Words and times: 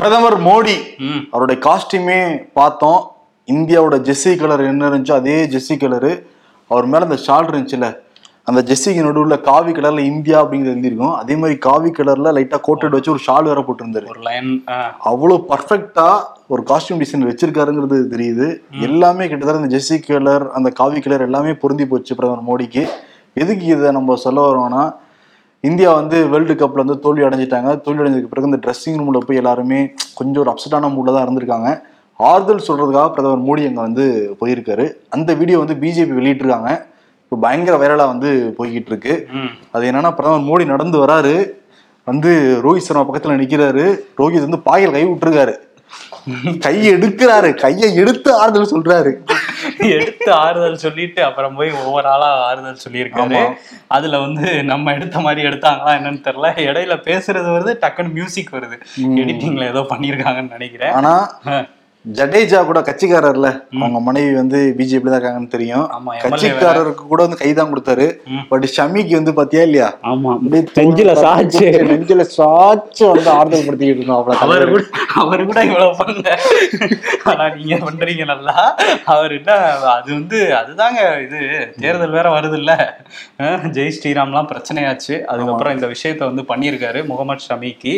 பிரதமர் 0.00 0.34
மோடி 0.46 0.74
அவருடைய 1.32 1.58
காஸ்டியூமே 1.66 2.18
பார்த்தோம். 2.58 2.98
இந்தியாவோட 3.48 3.96
ஜெர்சி 4.08 4.32
கலர் 4.40 4.62
என்ன 4.70 4.88
இருந்துச்சோ 4.90 5.14
அதே 5.20 5.36
ஜெர்சி 5.52 5.74
கலரு 5.82 6.10
அவர் 6.70 6.88
மேல 6.92 7.06
அந்த 7.08 7.18
ஷால் 7.26 7.48
இருந்துச்சுல 7.50 7.88
அந்த 8.48 8.60
ஜெர்சிக்கு 8.68 9.04
நடுவுல 9.06 9.36
காவி 9.48 9.72
கலர்ல 9.76 10.02
இந்தியா 10.10 10.36
அப்படிங்கிறது 10.42 10.74
எழுதியிருக்கும். 10.74 11.14
அதே 11.20 11.34
மாதிரி 11.40 11.56
காவி 11.68 11.90
கலர்ல 11.98 12.34
லைட்டா 12.38 12.58
கோட்டட் 12.68 12.96
வச்சு 12.96 13.12
ஒரு 13.14 13.22
ஷால் 13.28 13.48
வேற 13.50 13.62
போட்டிருந்தாரு. 13.68 14.08
ஒரு 14.14 14.22
லைன் 14.28 14.50
அவ்வளவு 15.10 15.38
பர்ஃபெக்டா 15.50 16.08
ஒரு 16.52 16.64
காஸ்டியூம் 16.70 17.00
டிசைன் 17.02 17.26
வச்சிருக்காருங்கிறது 17.30 17.98
தெரியுது. 18.14 18.48
எல்லாமே 18.88 19.26
கிட்டத்தட்ட 19.30 19.62
அந்த 19.62 19.72
ஜெர்சி 19.76 19.98
கலர் 20.06 20.46
அந்த 20.58 20.70
காவி 20.82 21.00
கலர் 21.06 21.26
எல்லாமே 21.28 21.54
பொருந்தி 21.64 21.86
போச்சு 21.94 22.18
பிரதமர் 22.20 22.48
மோடிக்கு. 22.50 22.84
எதுக்கு 23.42 23.66
இதை 23.74 23.90
நம்ம 23.98 24.20
சொல்ல 24.26 24.46
வரோம்னா 24.48 24.84
இந்தியா 25.68 25.90
வந்து 25.98 26.16
வேர்ல்டு 26.32 26.54
கப்ல 26.60 26.82
வந்து 26.84 26.96
தோல்வி 27.04 27.22
அடைஞ்சிட்டாங்க. 27.26 27.70
தோல்வி 27.84 28.02
அடைஞ்சதுக்கு 28.02 28.32
பிறகு 28.32 28.48
இந்த 28.50 28.60
ட்ரெஸ்ஸிங் 28.64 28.98
ரூம்ல 29.00 29.20
போய் 29.28 29.40
எல்லாருமே 29.42 29.80
கொஞ்சம் 30.18 30.42
ஒரு 30.44 30.50
அப்செட்டான 30.52 30.90
மூட்ல 30.94 31.14
தான் 31.16 31.26
இருந்திருக்காங்க. 31.26 31.70
ஆறுதல் 32.20 32.66
சொல்றதுக்காக 32.66 33.08
பிரதமர் 33.14 33.46
மோடி 33.48 33.62
அங்க 33.68 33.80
வந்து 33.86 34.04
போயிருக்காரு. 34.40 34.86
அந்த 35.16 35.30
வீடியோ 35.40 35.58
வந்து 35.62 35.76
பிஜேபி 35.82 36.14
வெளியிட்டிருக்காங்க. 36.18 36.70
இப்போ 37.24 37.36
பயங்கர 37.44 37.76
வைரலா 37.82 38.04
வந்து 38.12 38.30
போய்கிட்டு 38.58 38.90
இருக்கு 38.92 39.14
அது 39.74 39.84
என்னன்னா 39.90 40.12
பிரதமர் 40.18 40.48
மோடி 40.50 40.66
நடந்து 40.74 40.98
வராரு. 41.04 41.34
வந்து 42.10 42.30
ரோஹித் 42.64 42.86
சர்மா 42.86 43.02
பக்கத்துல 43.06 43.36
நிக்கிறாரு. 43.40 43.84
ரோஹித் 44.20 44.46
வந்து 44.46 44.60
பாயில் 44.68 44.94
கை 44.96 45.04
விட்டுருக்காரு. 45.06 45.54
கையை 46.64 46.86
எடுக்கிறாரு. 46.96 47.50
கையை 47.64 47.88
எடுத்து 48.02 48.30
ஆறுதல் 48.42 48.72
சொல்றாரு. 48.74 49.12
எடுத்து 49.78 50.32
ஆறுதல் 50.32 50.76
சொல்லிட்டு 50.76 51.24
அப்புறம் 51.24 51.54
போய் 51.54 51.70
ஒவ்வொரு 51.70 52.06
ஆளா 52.06 52.44
ஆறுதல் 52.44 52.84
சொல்லியிருக்காரு. 52.88 53.56
அதுல 53.86 54.18
வந்து 54.18 54.64
நம்ம 54.64 54.92
எடுத்த 54.92 55.20
மாதிரி 55.20 55.48
எடுத்தாங்களா 55.48 55.92
என்னன்னு 55.98 56.24
தெரியல. 56.28 56.50
இடையில 56.56 56.96
பேசுறது 57.08 57.50
வருது 57.56 57.74
டக்குன்னு 57.80 58.12
மியூசிக் 58.12 58.54
வருது. 58.54 58.78
எடிட்டிங்ல 59.00 59.68
ஏதோ 59.68 59.80
பண்ணிருக்காங்கன்னு 59.80 60.50
நினைக்கிறேன். 60.50 60.92
ஆனா 60.92 61.30
ஜடேஜா 62.06 62.64
கூட 62.66 62.80
கட்சிக்காரர்ல. 62.80 63.48
அவங்க 63.80 64.00
மனைவி 64.00 64.34
வந்து 64.34 64.58
பிஜேபி 64.78 65.06
தான் 65.08 65.16
இருக்காங்கன்னு 65.18 65.54
தெரியும். 65.54 65.86
கட்சிக்காரருக்கு 66.24 67.04
கூட 67.12 67.20
வந்து 67.22 67.38
கைதான் 67.40 67.70
கொடுத்தாரு. 67.72 68.06
பட் 68.50 68.66
ஷமிக்கு 68.76 69.14
வந்து 69.14 69.32
பாத்தியா 69.34 69.62
இல்லையா? 69.62 69.88
ஆமா. 70.02 70.32
நெஞ்சில 70.78 71.12
சாச்சு. 71.24 71.64
நெஞ்சில 71.90 72.24
சாச்சு 72.36 73.04
வந்து 73.12 73.30
ஆறுதல் 73.30 73.66
படுத்திக்கிட்டு 73.66 74.02
இருந்தோம் 74.02 74.18
அவ்வளவு 74.18 74.44
அவரு. 74.46 74.68
கூட 74.70 74.84
அவரு 75.14 75.46
கூட 75.46 75.64
இவ்வளவு 75.64 75.96
பண்ணல. 76.00 76.28
ஆனா 77.24 77.48
நீங்க 77.54 77.76
பண்றீங்க 77.76 78.24
நல்லா. 78.24 78.56
அவர் 79.04 79.34
என்ன 79.38 79.52
அது 79.96 80.12
வந்து 80.12 80.40
அதுதாங்க 80.60 81.00
இது. 81.26 81.40
தேர்தல் 81.80 82.16
வேற 82.18 82.26
வருது 82.38 82.58
இல்ல 82.60 82.72
ஜெய் 83.78 83.94
ஸ்ரீராம்லாம் 83.98 84.50
பிரச்சனையாச்சு. 84.52 85.14
அதுக்கப்புறம் 85.32 85.74
இந்த 85.74 85.86
விஷயத்த 85.86 86.22
வந்து 86.30 86.42
பண்ணியிருக்காரு 86.52 87.06
முகமது 87.06 87.46
ஷமிக்கு. 87.48 87.94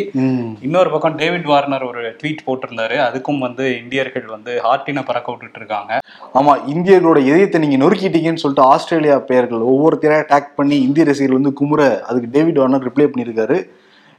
இன்னொரு 0.61 0.89
பக்கம் 0.89 1.15
டேவிட் 1.15 1.47
வார்னர் 1.53 1.83
ஒரு 1.83 2.01
ட்வீட் 2.21 2.45
போட்டிருந்தாரு. 2.47 2.97
அதுக்கும் 3.07 3.37
வந்து 3.37 3.65
இந்தியர்கள் 3.99 4.35
வந்து 4.35 4.51
ஹார்ட்டினை 4.65 5.01
பறக்க 5.07 5.27
விட்டுட்டு 5.31 5.59
இருக்காங்க 5.61 5.93
ஆமா 6.39 6.53
இந்தியர்களோட 6.73 7.19
இதயத்தை 7.29 7.57
நீங்க 7.63 7.77
நொறுக்கிட்டீங்கன்னு 7.81 8.41
சொல்லிட்டு 8.43 8.69
ஆஸ்திரேலியா 8.73 9.15
பெயர்கள் 9.29 9.65
ஒவ்வொருத்தரையும் 9.71 10.23
அட்டாக் 10.23 10.55
பண்ணி 10.59 10.75
இந்திய 10.87 11.05
ரசிகர்கள் 11.09 11.39
வந்து 11.39 11.53
குமுற. 11.59 11.81
அதுக்கு 12.09 12.29
டேவிட் 12.35 12.59
வார்னர் 12.61 12.85
ரிப்ளை 12.87 13.07
பண்ணியிருக்காரு. 13.09 13.57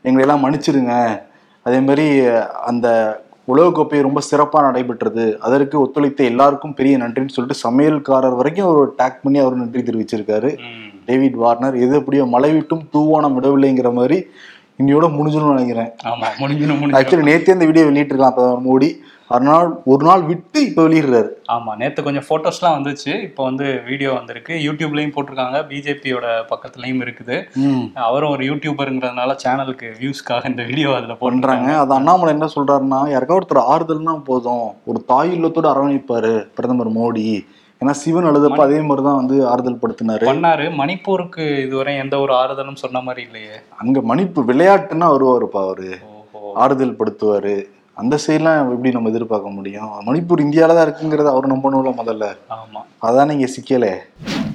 எங்களை 0.04 0.22
எல்லாம் 0.26 0.42
மன்னிச்சிருங்க. 0.44 0.94
அதே 1.66 1.78
மாதிரி 1.86 2.06
அந்த 2.70 2.86
உலகக்கோப்பை 3.52 4.00
ரொம்ப 4.08 4.20
சிறப்பாக 4.30 4.66
நடைபெற்றது. 4.68 5.24
அதற்கு 5.46 5.76
ஒத்துழைத்த 5.84 6.30
எல்லாருக்கும் 6.32 6.76
பெரிய 6.80 6.96
நன்றின்னு 7.02 7.36
சொல்லிட்டு 7.36 7.62
சமையல்காரர் 7.66 8.38
வரைக்கும் 8.40 8.70
ஒரு 8.74 8.84
டேக் 9.00 9.22
பண்ணி 9.24 9.40
அவர் 9.44 9.60
நன்றி 9.62 9.82
தெரிவிச்சிருக்காரு. 9.88 10.52
டேவிட் 11.08 11.42
வார்னர் 11.44 11.76
எது 11.84 11.92
எப்படியோ 12.00 12.24
மழை 12.36 12.52
விட்டும் 12.56 12.86
தூவானம் 12.94 13.36
விடவில்லைங்கிற 13.38 13.90
மாதிரி 14.00 14.18
இன்னையோட 14.80 15.06
முடிஞ்சிடும்னு 15.18 15.54
நினைக்கிறேன். 15.56 15.92
ஆமா 16.10 16.28
முடிஞ்சிடும் 16.40 16.78
முடிஞ்சிடும். 16.80 17.00
ஆக்சுவலி 17.00 17.30
நேத்தே 17.30 17.56
இந்த 17.56 17.68
வீடியோ 17.70 17.86
வெளியிட்டிருக்கலாம் 17.88 18.36
பிரதமர் 18.36 18.68
மோடி. 18.68 18.90
அதனால் 19.34 19.68
ஒரு 19.92 20.02
நாள் 20.06 20.22
விட்டு 20.28 20.58
இப்போ 20.68 20.82
வெளியிடுறாரு. 20.86 21.28
ஆமா 21.54 21.72
நேத்து 21.80 22.04
கொஞ்சம் 22.06 22.26
போட்டோஸ்லாம் 22.28 22.74
வந்துச்சு. 22.76 23.12
இப்போ 23.26 23.42
வந்து 23.48 23.66
வீடியோ 23.88 24.10
வந்திருக்கு. 24.16 24.54
யூடியூப்லயும் 24.64 25.12
போட்டிருக்காங்க. 25.16 25.58
பிஜேபியோட 25.68 26.26
பக்கத்துலயும் 26.52 27.02
இருக்குது. 27.04 27.36
அவரும் 28.06 28.32
ஒரு 28.36 28.44
யூடியூபருங்கிறதுனால 28.48 29.36
சேனலுக்கு 29.44 29.90
வியூஸ்க்காக 30.00 30.50
இந்த 30.52 30.64
வீடியோ 30.70 30.90
அதுல 30.98 31.16
பண்றாங்க. 31.22 31.28
போடுறாங்க 31.28 31.78
அது 31.82 31.94
அண்ணாமலை 31.98 32.32
என்ன 32.36 32.48
சொல்றாருன்னா 32.56 33.00
யாருக்கா 33.14 33.38
ஒருத்தர் 33.40 33.68
ஆறுதல்னா 33.74 34.16
போதும். 34.30 34.66
ஒரு 34.90 35.00
தாய் 35.12 35.32
இல்லத்தோட 35.38 35.68
அரவணைப்பாரு 35.74 36.34
பிரதமர் 36.58 36.92
மோடி. 36.98 37.28
ஏன்னா 37.80 37.90
சிவன் 37.90 38.24
அழுதப்ப 38.24 38.62
அதே 38.62 38.80
மாதிரிதான் 38.80 39.16
வந்து 39.16 39.48
ஆறுதல் 39.48 39.78
படுத்தினாரு. 39.82 40.24
பண்ணாரு. 40.24 40.66
மணிப்பூருக்கு 40.80 41.66
இதுவரை 41.66 41.96
எந்த 41.96 42.18
ஒரு 42.18 42.32
ஆறுதலும் 42.32 42.74
சொன்ன 42.74 43.00
மாதிரி 43.00 43.26
இல்லையே. 43.26 43.52
அங்க 43.76 44.00
மணிப்பு 44.00 44.42
விளையாட்டுன்னா 44.42 45.06
வருவாருப்பா 45.14 45.62
அவரு. 45.62 45.98
ஆறுதல் 46.54 46.96
படுத்துவாரு. 46.96 47.64
அந்த 47.94 48.18
சைட்லாம் 48.26 48.60
எப்படி 48.60 48.90
நம்ம 48.90 49.08
எதிர்பார்க்க 49.08 49.50
முடியும்? 49.50 49.90
மணிப்பூர் 50.06 50.44
இந்தியால 50.46 50.74
தான் 50.74 50.88
இருக்குங்கிறத 50.88 51.28
அவர் 51.28 51.52
நம்பணும்ல 51.52 51.94
முதல்ல. 51.96 52.36
ஆமா. 52.50 52.80
அதான் 53.02 53.30
இங்க 53.30 53.46
சிக்கலே. 53.46 53.92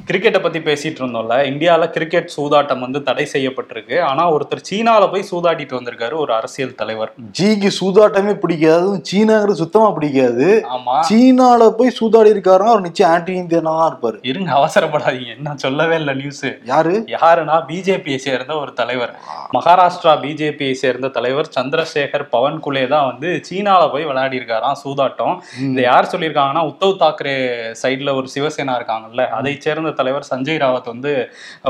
கிரிக்கெட்டை 0.09 0.39
பத்தி 0.41 0.59
பேசிட்டு 0.59 0.99
இருந்தோம்ல 1.01 1.35
இந்தியால 1.49 1.83
கிரிக்கெட் 1.89 2.33
சூதாட்டம் 2.35 2.79
வந்து 2.79 2.99
தடை 3.03 3.23
செய்யப்பட்டிருக்கு. 3.33 4.01
ஆனா 4.01 4.23
ஒருத்தர் 4.33 4.61
சீனால 4.69 5.03
போய் 5.11 5.23
சூதாடிட்டு 5.31 5.77
வந்திருக்காரு 5.77 6.16
ஒரு 6.23 6.33
அரசியல் 6.33 6.75
தலைவர். 6.75 7.11
ஜிக்கு 7.38 7.69
சூதாட்டமே 7.79 8.33
பிடிக்காது 8.43 8.89
சீனாங்கிறது 9.09 9.61
சுத்தமா 9.61 9.91
பிடிக்காது. 9.91 10.47
ஆமா. 10.75 10.95
சீனால 11.09 11.69
போய் 11.69 11.95
சூதாடி 11.99 12.29
இருக்காருன்னா 12.35 12.73
அவர் 12.73 12.85
நிச்சயம் 12.88 13.11
ஆன்டி 13.11 13.33
இந்தியனா 13.39 13.73
இருப்பாரு. 13.89 14.19
இருங்க 14.31 14.51
அவசரப்படாதீங்க. 14.59 15.31
என்ன 15.38 15.55
சொல்லவே 15.55 15.95
இல்லை 15.95 16.13
நியூஸ் 16.13 16.45
யாரு? 16.72 16.93
யாருன்னா 17.16 17.57
பிஜேபியை 17.72 18.19
சேர்ந்த 18.27 18.55
ஒரு 18.55 18.73
தலைவர். 18.73 19.13
மகாராஷ்டிரா 19.57 20.16
பிஜேபியை 20.25 20.75
சேர்ந்த 20.83 21.07
தலைவர் 21.17 21.51
சந்திரசேகர் 21.57 22.27
பவன்குலே 22.35 22.85
தான் 22.87 23.07
வந்து 23.11 23.41
சீனால 23.49 23.91
போய் 23.95 24.07
விளையாடி 24.11 24.39
இருக்காராம் 24.41 24.79
சூதாட்டம். 24.85 25.35
இதை 25.72 25.83
யார் 25.89 26.11
சொல்லியிருக்காங்கன்னா 26.13 26.66
உத்தவ் 26.72 26.95
தாக்கரே 27.03 27.35
சைடுல 27.83 28.16
ஒரு 28.22 28.29
சிவசேனா 28.37 28.77
இருக்காங்கல்ல 28.79 29.29
அதை 29.39 29.55
சேர்ந்த 29.67 29.93
தலைவர் 30.00 30.28
சஞ்சய் 30.31 30.61
ராவத் 30.63 30.91
வந்து 30.94 31.13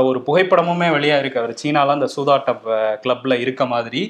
ஒரு 0.08 0.18
புகைப்படமுமே 0.26 0.88
வெளியா 0.96 1.18
இருக்கு 1.22 1.40
அவர் 1.42 1.54
சீனால 1.62 1.94
அந்த 1.96 2.08
சூதாட்ட 2.16 2.52
கிளப்ல 3.04 3.38
இருக்க 3.44 3.66
மாதிரி. 3.74 4.02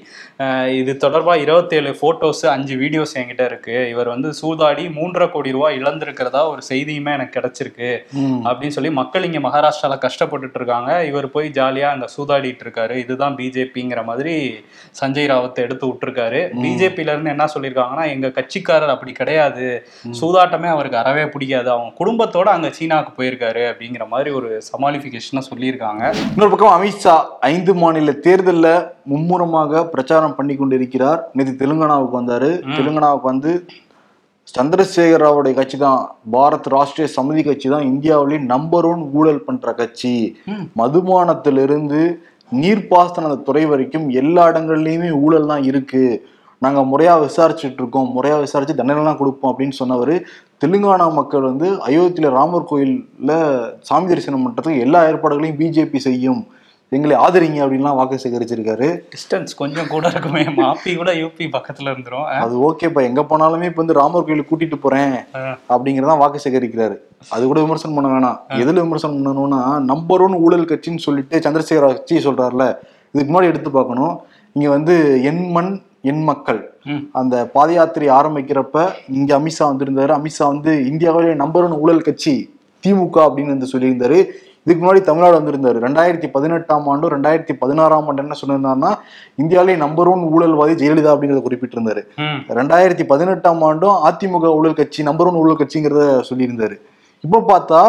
இது 0.81 0.93
தொடர்பா 1.05 1.35
இருபத்தேழு 1.45 1.93
போட்டோஸ் 2.03 2.43
அஞ்சு 2.55 2.77
வீடியோஸ் 2.83 3.15
என்கிட்ட 3.21 3.45
இருக்கு. 3.51 3.77
இவர் 3.95 4.13
வந்து 4.15 4.29
சூதாடி 4.43 4.85
மூன்றரை 4.99 5.29
கோடி 5.31 5.51
ரூபாய் 5.57 5.79
இழந்திருக்கிறதா 5.81 6.43
ஒரு 6.53 6.63
செய்தியுமே 6.71 7.13
எனக்கு 7.19 7.37
கிடைச்சிருக்கு. 7.39 7.91
அப்படின்னு 8.47 8.77
சொல்லி 8.77 8.91
மக்கள் 9.01 9.27
இங்க 9.29 9.43
மகாராஷ்டிரால 9.49 9.99
கஷ்டப்பட்டுட்டு 10.07 10.59
இருக்காங்க. 10.61 10.91
இவர் 11.11 11.31
போய் 11.37 11.49
ஜாலியா 11.59 11.89
அந்த 11.95 12.09
சூதாடிட்டு 12.17 12.65
இருக்காரு. 12.67 12.97
இதுதான் 13.05 13.37
பிஜேபிங்கிற 13.41 14.03
மாதிரி 14.11 14.35
சஞ்சய் 15.01 15.31
ராவத்தை 15.33 15.65
எடுத்து 15.67 15.87
விட்டுருக்காரு. 15.87 16.41
பிஜேபில 16.63 17.13
இருந்து 17.15 17.33
என்ன 17.35 17.47
சொல்லியிருக்காங்கன்னா 17.55 18.07
எங்க 18.15 18.29
கட்சிக்காரர் 18.39 18.95
அப்படி 18.95 19.13
கிடையாது. 19.21 19.67
சூதாட்டமே 20.21 20.69
அவருக்கு 20.75 21.01
அறவே 21.03 21.25
பிடிக்காது. 21.35 21.69
அவங்க 21.75 21.93
குடும்பத்தோட 22.01 22.49
அங்க 22.57 22.69
சீனாவுக்கு 22.79 23.13
போயிருக்காரு 23.19 23.63
அப்படிங்கிற 23.71 24.06
மாதிரி 24.13 24.31
ஒரு 24.39 24.51
சமாளிபிகேஷனா 24.69 25.43
சொல்லியிருக்காங்க. 25.49 26.03
இன்னொரு 26.35 26.53
பக்கம் 26.53 26.75
அமித்ஷா 26.77 27.15
ஐந்து 27.53 27.75
மாநில 27.83 28.15
தேர்தல்ல 28.27 28.69
மும்முரமாக 29.13 29.83
பிரச்சாரம் 29.95 30.37
பண்ணி 30.39 30.57
கொண்டிருக்கிறார். 30.61 31.21
நேற்று 31.39 31.55
தெலுங்கானாவுக்கு 31.63 32.21
வந்தாரு. 32.21 32.51
தெலுங்கானாவுக்கு 32.77 33.33
வந்து 33.33 33.53
சந்திரசேகர் 34.55 35.23
ராவுடைய 35.25 35.55
கட்சி 35.55 35.77
தான். 35.87 36.03
பாரத் 36.35 36.71
ராஷ்டிரிய 36.75 37.07
சமிதி 37.17 37.43
கட்சி 37.47 37.69
தான் 37.75 37.89
இந்தியாவிலேயே 37.93 38.41
நம்பர் 38.53 38.87
ஒன் 38.91 39.03
ஊழல் 39.19 39.45
பண்ற 39.47 39.73
கட்சி. 39.81 40.15
மதுபானத்திலிருந்து 40.81 42.01
நீர்ப்பாசன 42.63 43.35
துறை 43.47 43.65
வரைக்கும் 43.71 44.07
எல்லா 44.23 44.43
இடங்கள்லயுமே 44.53 45.11
ஊழல் 45.27 45.51
தான் 45.53 45.65
இருக்கு. 45.71 46.05
நாங்க 46.65 46.81
முறையா 46.91 47.15
விசாரிச்சுட்டு 47.25 47.81
இருக்கோம். 47.83 48.07
முறையா 48.17 48.37
விசாரிச்சு 48.45 48.77
தண்டனைலாம் 48.79 49.19
கொடுப்போம் 49.21 49.51
அப்படின்னு 49.53 49.77
சொன்னவர் 49.81 50.15
தெலுங்கானா 50.65 51.13
மக்கள் 51.13 51.41
வந்து 51.41 51.69
அயோத்தியில 51.87 52.29
ராமர் 52.31 52.69
கோயில்ல 52.71 53.33
சாமி 53.81 54.07
தரிசனம் 54.09 54.45
பண்றதுக்கு 54.45 54.79
எல்லா 54.79 55.07
ஏற்பாடுகளையும் 55.07 55.59
பிஜேபி 55.61 55.97
செய்யும். 55.97 56.47
எங்களை 56.89 57.17
ஆதரிங்க 57.17 57.61
அப்படின்லாம் 57.65 57.99
வாக்கு 57.99 58.19
சேகரிச்சிருக்காரு. 58.23 58.89
டிஸ்டன்ஸ் 59.15 59.55
கொஞ்சம் 59.57 59.89
கூட 59.89 60.09
இருக்குமே. 60.09 60.43
மாப்பி 60.43 60.97
கூட 60.97 61.13
யூபி 61.13 61.47
பக்கத்துல 61.57 61.91
இருந்துரும். 61.93 62.25
அது 62.25 62.55
ஓகேப்பா 62.71 63.03
எங்க 63.03 63.21
போனாலுமே 63.23 63.69
இப்ப 63.71 63.83
வந்து 63.83 63.93
ராமர் 63.93 64.25
கோயிலுக்கு 64.25 64.57
கூட்டிட்டு 64.57 64.77
போறேன் 64.77 65.15
அப்படிங்கறதான் 65.69 66.19
வாக்கு 66.19 66.41
சேகரிக்கிறாரு. 66.45 66.97
அது 67.29 67.47
கூட 67.47 67.61
விமர்சனம் 67.61 67.97
பண்ண 67.97 68.11
வேணாம். 68.13 68.55
எதுல 68.61 68.73
விமர்சனம் 68.73 69.19
பண்ணணும்னா 69.19 69.79
நம்பர் 69.79 70.21
ஒன் 70.21 70.35
ஊழல் 70.35 70.65
கட்சின்னு 70.65 71.07
சொல்லிட்டு 71.07 71.39
சந்திரசேகர 71.39 71.87
கட்சி 71.87 72.17
சொல்றாருல. 72.17 72.75
இதுக்கு 73.13 73.33
முன்னாடி 73.35 73.45
எடுத்து 73.45 73.71
பார்க்கணும். 73.71 74.21
இங்க 74.53 74.69
வந்து 74.69 75.23
என் 75.23 75.51
மண் 75.51 75.83
என் 76.11 76.25
மக்கள். 76.31 76.61
அந்த 77.21 77.35
பாத 77.55 77.69
யாத்திரை 77.77 78.09
ஆரம்பிக்கிறப்ப 78.17 78.87
இங்க 79.19 79.31
அமித்ஷா 79.39 79.65
வந்திருந்தாரு. 79.71 80.13
அமித்ஷா 80.19 80.45
வந்து 80.53 80.73
இந்தியாவிலே 80.91 81.33
நம்பர் 81.43 81.65
ஒன் 81.69 81.79
ஊழல் 81.85 82.07
கட்சி 82.09 82.35
திமுக 82.85 83.17
அப்படின்னு 83.27 83.55
வந்து 83.55 83.73
சொல்லியிருந்தாரு. 83.73 84.19
இதுக்கு 84.65 84.81
முன்னாடி 84.83 85.01
தமிழ்நாடு 85.09 85.37
வந்திருந்தாரு. 85.39 85.79
ரெண்டாயிரத்தி 85.87 86.29
பதினெட்டாம் 86.37 86.87
ஆண்டும் 86.93 87.13
ரெண்டாயிரத்தி 87.15 87.55
பதினாறாம் 87.63 88.07
ஆண்டு 88.11 88.23
என்ன 88.25 88.37
சொன்னிருந்தாருன்னா 88.41 88.91
இந்தியாவிலே 89.43 89.77
நம்பர் 89.85 90.11
ஒன் 90.13 90.25
ஊழல்வாதி 90.35 90.75
ஜெயலலிதா 90.81 91.13
அப்படிங்கறத 91.15 91.43
குறிப்பிட்டிருந்தாரு. 91.45 92.03
ரெண்டாயிரத்தி 92.59 93.05
பதினெட்டாம் 93.13 93.63
ஆண்டும் 93.69 93.99
அதிமுக 94.09 94.51
ஊழல் 94.59 94.79
கட்சி 94.81 95.03
நம்பர் 95.09 95.31
ஒன் 95.31 95.41
ஊழல் 95.43 95.61
கட்சிங்கிறத 95.61 96.07
சொல்லியிருந்தாரு. 96.31 96.79
இப்போ 97.25 97.41
பார்த்தா 97.53 97.83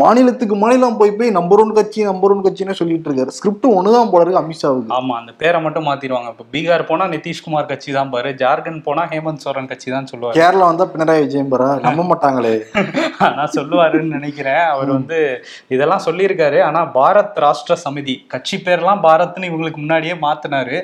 மாநிலத்துக்கு 0.00 0.54
மாநிலம் 0.54 0.96
போய் 1.00 1.10
போய் 1.16 1.30
நம்பர் 1.36 1.60
ஒன் 1.62 1.72
கட்சி 1.78 2.00
நம்பர் 2.10 2.32
ஒன் 2.32 2.44
கட்சின்னு 2.44 2.76
சொல்லிட்டு 2.78 3.08
இருக்காரு. 3.08 3.32
ஸ்கிரிப்ட் 3.38 3.66
ஒண்ணுதான் 3.78 4.10
போல 4.12 4.22
இருக்கு 4.24 4.40
அமித்ஷாவுக்கு. 4.40 4.92
ஆமா 4.98 5.14
அந்த 5.20 5.32
பேரை 5.40 5.58
மட்டும் 5.64 5.86
மாத்திடுவாங்க. 5.88 6.28
இப்ப 6.34 6.44
பீகார் 6.54 6.84
போனா 6.90 7.06
நிதிஷ்குமார் 7.14 7.68
கட்சி 7.72 7.90
தான் 7.96 8.12
பாரு 8.14 8.30
ஜார்க்கண்ட் 8.42 8.82
போனா 8.86 9.02
ஹேமந்த் 9.10 9.42
சோரன் 9.44 9.68
கட்சி 9.72 9.88
தான் 9.90 10.08
சொல்லுவாரு. 10.12 10.36
கேரளா 10.38 10.68
வந்தா 10.70 10.86
பினராயி 10.94 11.24
விஜயன் 11.24 11.50
பாரா? 11.52 11.68
நம்ப 11.86 12.06
மாட்டாங்களே. 12.12 12.54
ஆனா 13.28 13.44
சொல்லுவாருன்னு 13.56 14.16
நினைக்கிறேன். 14.18 14.64
அவர் 14.74 14.90
வந்து 14.96 15.18
இதெல்லாம் 15.74 16.04
சொல்லியிருக்காரு. 16.06 16.58
ஆனா 16.68 16.82
பாரத் 16.96 17.42
ராஷ்டிர 17.44 17.76
சமிதி 17.84 18.16
கட்சி 18.34 18.58
பேர்லாம் 18.68 19.04
பாரத்னு 19.06 19.50
இவங்களுக்கு 19.52 19.82
முன்னாடியே 19.84 20.16
மாத்தினாரு. 20.24 20.78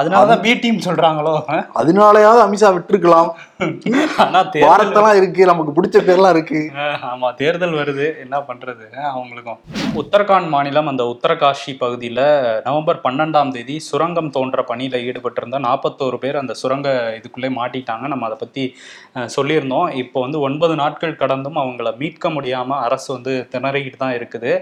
அதனாலதான் 0.00 0.44
பி 0.46 0.54
டீம் 0.64 0.84
சொல்றாங்களோ? 0.88 1.34
அதனாலயாவது 1.82 2.44
அமித்ஷா 2.46 2.72
விட்டுருக்கலாம். 2.76 3.32
ஆனா 4.22 4.38
தேர்தல் 4.44 4.68
பாரத்தெல்லாம் 4.68 5.18
இருக்கு 5.22 5.50
நமக்கு 5.50 5.74
பிடிச்ச 5.76 5.98
பேர்லாம் 6.06 6.34
இருக்கு. 6.36 6.60
ஆமா 7.10 7.28
தேர்தல் 7.42 7.76
வருது. 7.80 8.06
என்ன 8.24 8.32
பண்றது? 8.48 8.86
பண்ணுறது 8.86 9.12
அவங்களுக்கும். 9.12 9.60
உத்தரகாண்ட் 10.02 10.50
மாநிலம் 10.54 10.90
அந்த 10.92 11.04
உத்தரகாஷி 11.12 11.74
பகுதியில் 11.82 12.22
நவம்பர் 12.66 13.00
பன்னெண்டாம் 13.06 13.52
தேதி 13.56 13.76
சுரங்கம் 13.88 14.30
தோன்ற 14.36 14.64
பணியில் 14.70 14.98
ஈடுபட்டிருந்த 15.06 15.60
நாற்பத்தோரு 15.68 16.18
பேர் 16.24 16.40
அந்த 16.42 16.56
சுரங்க 16.62 16.88
இதுக்குள்ளே 17.20 17.52
மாட்டிட்டாங்க. 17.60 18.04
நம்ம 18.14 18.28
அதை 18.30 18.38
பற்றி 18.44 18.66
சொல்லியிருந்தோம். 19.36 19.88
இப்போ 20.04 20.20
வந்து 20.26 20.38
ஒன்பது 20.50 20.76
நாட்கள் 20.82 21.18
கடந்தும் 21.24 21.62
அவங்கள 21.64 21.96
மீட்க 22.04 22.30
முடியாமல் 22.36 22.82
அரசு 22.88 23.10
வந்து 23.16 23.34
திணறிக்கிட்டு 23.56 24.02
தான் 24.04 24.16
இருக்குது. 24.20 24.52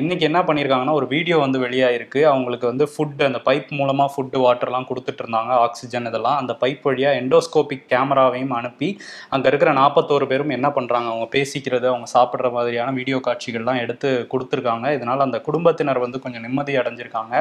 இன்றைக்கி 0.00 0.20
இன்னைக்கு 0.22 0.34
என்ன 0.36 0.40
பண்ணியிருக்காங்கன்னா 0.48 0.94
ஒரு 0.98 1.06
வீடியோ 1.12 1.36
வந்து 1.42 1.58
வெளியாயிருக்கு. 1.62 2.20
அவங்களுக்கு 2.30 2.66
வந்து 2.70 2.84
ஃபுட் 2.92 3.22
அந்த 3.26 3.38
பைப் 3.46 3.70
மூலமாக 3.78 4.10
ஃபுட்டு 4.12 4.38
வாட்டர்லாம் 4.42 4.86
கொடுத்துட்டு 4.88 5.22
இருந்தாங்க. 5.22 5.52
ஆக்சிஜன் 5.66 6.06
இதெல்லாம். 6.10 6.36
அந்த 6.40 6.52
பைப் 6.62 6.84
வழியாக 6.88 7.20
எண்டோஸ்கோபிக் 7.20 7.86
கேமராவையும் 7.92 8.52
அனுப்பி 8.58 8.88
அங்கே 9.34 9.48
இருக்கிற 9.50 9.70
நாற்பத்தோரு 9.80 10.26
பேரும் 10.32 10.52
என்ன 10.56 10.68
பண்ணுறாங்க 10.76 11.08
அவங்க 11.12 11.28
பேசிக்கிறது 11.36 11.88
அவங்க 11.92 12.08
சாப்பிட்ற 12.16 12.50
மாதிரியான 12.56 12.91
வீடியோ 12.98 13.18
காட்சிகள்லாம் 13.26 13.80
எடுத்து 13.84 14.10
கொடுத்துருக்காங்க. 14.32 14.86
இதனால 14.98 15.26
அந்த 15.28 15.38
குடும்பத்தினர் 15.48 16.02
வந்து 16.04 16.20
கொஞ்சம் 16.24 16.44
நிம்மதி 16.46 16.74
அடைஞ்சிருக்காங்க. 16.82 17.34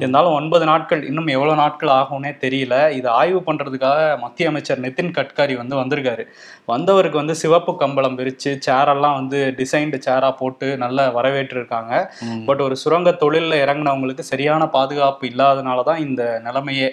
இருந்தாலும் 0.00 0.36
ஒன்பது 0.38 0.64
நாட்கள் 0.70 1.02
இன்னும் 1.10 1.32
எவ்வளவு 1.36 1.60
நாட்கள் 1.62 1.92
ஆகும்னே 2.00 2.32
தெரியல. 2.44 2.76
இதை 2.98 3.08
ஆய்வு 3.20 3.42
பண்றதுக்காக 3.48 4.00
மத்திய 4.24 4.52
அமைச்சர் 4.52 4.84
நிதின் 4.86 5.12
கட்காரி 5.18 5.56
வந்து 5.62 5.76
வந்திருக்காரு. 5.82 6.24
வந்தவருக்கு 6.72 7.22
வந்து 7.22 7.36
சிவப்பு 7.42 7.74
கம்பளம் 7.82 8.18
விரிச்சு 8.20 8.50
சேரெல்லாம் 8.68 9.18
வந்து 9.20 9.40
டிசைன்டு 9.60 9.98
சேரா 10.08 10.30
போட்டு 10.40 10.68
நல்லா 10.84 11.06
வரவேற்றிருக்காங்க. 11.18 11.92
பட் 12.48 12.64
ஒரு 12.66 12.76
சுரங்க 12.84 13.10
தொழிலில் 13.24 13.62
இறங்கினவங்களுக்கு 13.64 14.24
சரியான 14.32 14.62
பாதுகாப்பு 14.76 15.24
இல்லாதனால 15.32 15.84
தான் 15.90 16.04
இந்த 16.06 16.22
நிலைமையே 16.46 16.90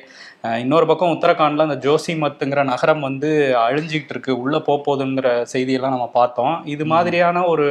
இன்னொரு 0.59 0.85
பக்கம் 0.85 1.11
உத்தரகாண்ட்ல 1.11 1.65
அந்த 1.67 1.77
ஜோசிமத்துங்கிற 1.85 2.63
நகரம் 2.63 2.99
வந்து 2.99 3.29
அழிஞ்சிக்கிட்டு 3.59 4.13
இருக்கு. 4.15 4.31
உள்ள 4.41 4.59
போக 4.59 4.77
போகுதுங்கிற 4.85 5.27
செய்தியெல்லாம் 5.53 5.95
நம்ம 5.95 6.09
பார்த்தோம். 6.13 6.65
இது 6.65 6.85
மாதிரியான 6.85 7.43
ஒரு 7.45 7.67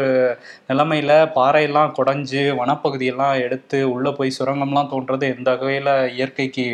நிலைமையில 0.68 1.12
பாறையெல்லாம் 1.34 1.92
குடஞ்சு 1.98 2.42
வனப்பகுதியெல்லாம் 2.60 3.40
எடுத்து 3.40 3.80
உள்ள 3.90 4.12
போய் 4.12 4.36
சுரங்கம்லாம் 4.38 4.90
தோன்றது 4.92 5.28
எந்த 5.36 5.50
வகையில 5.54 5.90
இயற்கைக்கு 6.14 6.66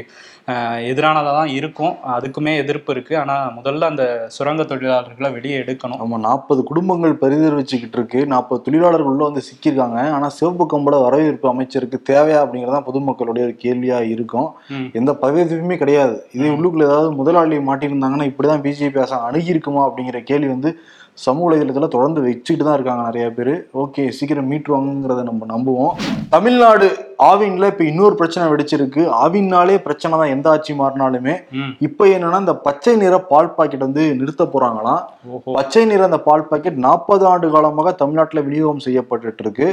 எதிரானதாக 0.91 1.32
தான் 1.32 1.47
இருக்கும். 1.47 1.94
அதுக்குமே 2.06 2.56
எதிர்ப்பு 2.56 2.93
இருக்கு. 2.93 3.19
ஆனா 3.19 3.50
முதல்ல 3.50 3.81
அந்த 3.81 4.25
சுரங்க 4.26 4.62
தொழிலாளர்களை 4.62 5.32
வெளியே 5.32 5.58
எடுக்கணும். 5.58 6.00
ஆமா 6.00 6.19
நாற்பது 6.19 6.64
குடும்பங்கள் 6.64 7.19
பரிதவிச்சுக்கிட்டு 7.20 7.93
இருக்கு. 7.93 8.26
நாற்பது 8.26 8.62
தொழிலாளர்கள் 8.62 9.06
உள்ள 9.06 9.25
வந்து 9.25 9.43
சிக்கியிருக்காங்க. 9.49 10.11
ஆனா 10.11 10.29
சிவப்பு 10.29 10.67
கம்பள 10.67 11.02
வரவேற்பு 11.02 11.49
அமைச்சருக்கு 11.49 12.02
தேவையா 12.11 12.38
அப்படிங்கறதான் 12.44 12.87
பொதுமக்களுடைய 12.87 13.43
ஒரு 13.43 13.56
கேள்வியா 13.62 14.08
இருக்கும். 14.08 14.50
எந்த 14.93 15.12
பதவியுமே 15.12 15.76
கிடையாது. 15.76 16.26
இதே 16.32 16.49
உள்ளுக்குள்ள 16.49 16.82
ஏதாவது 16.82 17.12
முதலாளி 17.12 17.56
மாட்டியிருந்தாங்கன்னா 17.56 18.29
இப்படிதான் 18.31 18.62
பிஜேபி 18.62 18.97
அரசாங்கம் 18.97 19.29
அணுகி 19.29 19.47
இருக்குமா 19.47 19.91
அப்படிங்கிற 19.91 20.23
கேள்வி 20.23 20.47
வந்து 20.47 20.79
சமூக 21.19 21.47
வலைதளத்துல 21.47 21.89
தொடர்ந்து 21.95 22.21
வச்சுக்கிட்டு 22.27 22.65
தான் 22.67 22.77
இருக்காங்க 22.79 23.03
நிறைய 23.09 23.27
பேர். 23.37 23.53
ஓகே 23.83 24.03
சீக்கிரம் 24.19 24.49
மீட்டுருவாங்கிறத 24.51 25.23
நம்ம 25.29 25.47
நம்புவோம். 25.53 25.93
தமிழ்நாடு 26.35 26.87
ஆவின்ல 27.31 27.71
இப்ப 27.73 27.85
இன்னொரு 27.91 28.15
பிரச்சனை 28.21 28.45
வெடிச்சிருக்கு. 28.53 29.03
ஆவின்னாலே 29.23 29.77
பிரச்சனை 29.87 30.12
தான் 30.21 30.33
எந்த 30.37 30.49
ஆட்சி 30.55 30.75
மாறினாலுமே. 30.81 31.35
இப்ப 31.89 32.07
என்னன்னா 32.17 32.41
இந்த 32.45 32.55
பச்சை 32.67 32.95
நிற 33.03 33.19
பால் 33.33 33.55
பாக்கெட் 33.59 33.87
வந்து 33.87 34.05
நிறுத்த 34.21 34.47
போறாங்களாம். 34.55 35.03
பச்சை 35.59 35.85
நிற 35.93 36.05
அந்த 36.11 36.21
பால் 36.29 36.49
பாக்கெட் 36.53 36.81
நாற்பது 36.87 37.27
ஆண்டு 37.33 37.51
காலமாக 37.57 37.95
தமிழ்நாட்டில் 38.03 38.47
விநியோகம் 38.49 38.85
செய்யப்பட்டுட்டு 38.89 39.45
இருக்கு 39.47 39.69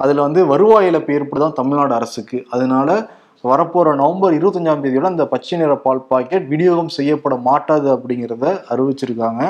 அதுல 0.00 0.24
வந்து 0.26 0.40
வருவாய் 0.54 0.88
இழப்பு 0.90 1.12
ஏற்படுதான் 1.18 1.58
தமிழ்நாடு 1.60 1.92
அரசுக்கு. 2.00 2.40
அதனால 2.54 2.98
வரப்போற 3.50 3.88
நவம்பர் 4.00 4.36
இருபத்தஞ்சாம் 4.36 4.82
தேதியோட 4.84 5.06
அந்த 5.12 5.24
பச்சை 5.32 5.56
நிற 5.60 5.72
பால் 5.84 6.06
பாக்கெட் 6.10 6.46
விநியோகம் 6.52 6.94
செய்யப்பட 6.98 7.34
மாட்டாது 7.48 7.88
அப்படிங்கிறத 7.94 8.46
அறிவிச்சிருக்காங்க. 8.72 9.42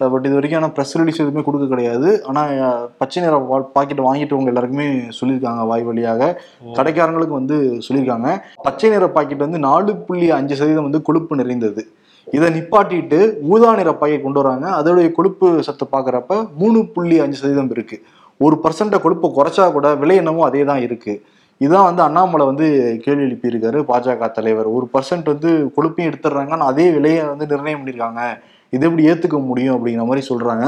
பட் 0.00 0.24
இது 0.28 0.36
வரைக்கும் 0.36 0.58
ஆனால் 0.60 0.72
ப்ரெஸ் 0.76 0.94
ரிலீஸ் 1.00 1.20
எதுவுமே 1.22 1.42
கொடுக்க 1.46 1.66
கிடையாது. 1.72 2.08
ஆனால் 2.28 2.52
பச்சை 3.00 3.18
நிற 3.24 3.34
பாக்கெட் 3.74 4.00
வாங்கிட்டவங்க 4.06 4.50
எல்லாருக்குமே 4.52 4.86
சொல்லியிருக்காங்க 5.18 5.64
வாய் 5.70 5.84
வழியாக. 5.88 6.30
கடைக்காரங்களுக்கு 6.78 7.36
வந்து 7.40 7.56
சொல்லியிருக்காங்க. 7.86 8.30
பச்சை 8.66 8.90
நிற 8.94 9.06
பாக்கெட் 9.16 9.44
வந்து 9.46 9.60
நாலு 9.68 9.92
புள்ளி 10.06 10.28
அஞ்சு 10.38 10.56
சதவீதம் 10.60 10.88
வந்து 10.88 11.02
கொழுப்பு 11.08 11.38
நிறைந்தது. 11.42 11.84
இதை 12.36 12.48
நிப்பாட்டிட்டு 12.56 13.20
ஊதா 13.54 13.70
நிற 13.80 13.90
பாக்கெட் 14.00 14.26
கொண்டு 14.26 14.40
வராங்க. 14.42 14.66
அதோடைய 14.78 15.08
கொழுப்பு 15.18 15.48
சத்து 15.66 15.86
பார்க்குறப்ப 15.94 16.38
மூணு 16.62 16.80
புள்ளி 16.94 17.18
அஞ்சு 17.24 17.38
சதவீதம் 17.40 17.72
இருக்கு. 17.76 17.98
ஒரு 18.40 18.56
பர்சன்ட 18.64 18.98
கொழுப்பை 19.04 19.28
குறைச்சா 19.38 19.64
கூட 19.76 19.88
விலை 20.02 20.16
என்னமோ 20.22 20.42
அதே 20.48 20.62
தான் 20.70 20.82
இருக்கு. 20.86 21.14
இதான் 21.60 21.86
வந்து 21.88 22.02
அண்ணாமலை 22.06 22.44
வந்து 22.50 22.66
கேள்வி 23.04 23.24
எழுப்பியிருக்காரு. 23.26 23.78
பாஜக 23.90 24.28
தலைவர். 24.38 24.68
ஒரு 24.76 24.86
பர்சன்ட் 24.94 25.30
வந்து 25.32 25.50
கொழுப்பையும் 25.76 26.10
எடுத்துடுறாங்க 26.10 26.54
ஆனால் 26.56 26.70
அதே 26.72 26.86
விலையை 26.96 27.20
வந்து 27.32 27.46
நிர்ணயம் 27.52 27.80
பண்ணியிருக்காங்க. 27.80 28.22
இது 28.76 28.86
எப்படி 28.88 29.06
ஏற்றுக்க 29.12 29.38
முடியும் 29.50 29.76
அப்படிங்கிற 29.76 30.04
மாதிரி 30.10 30.24
சொல்றாங்க. 30.30 30.66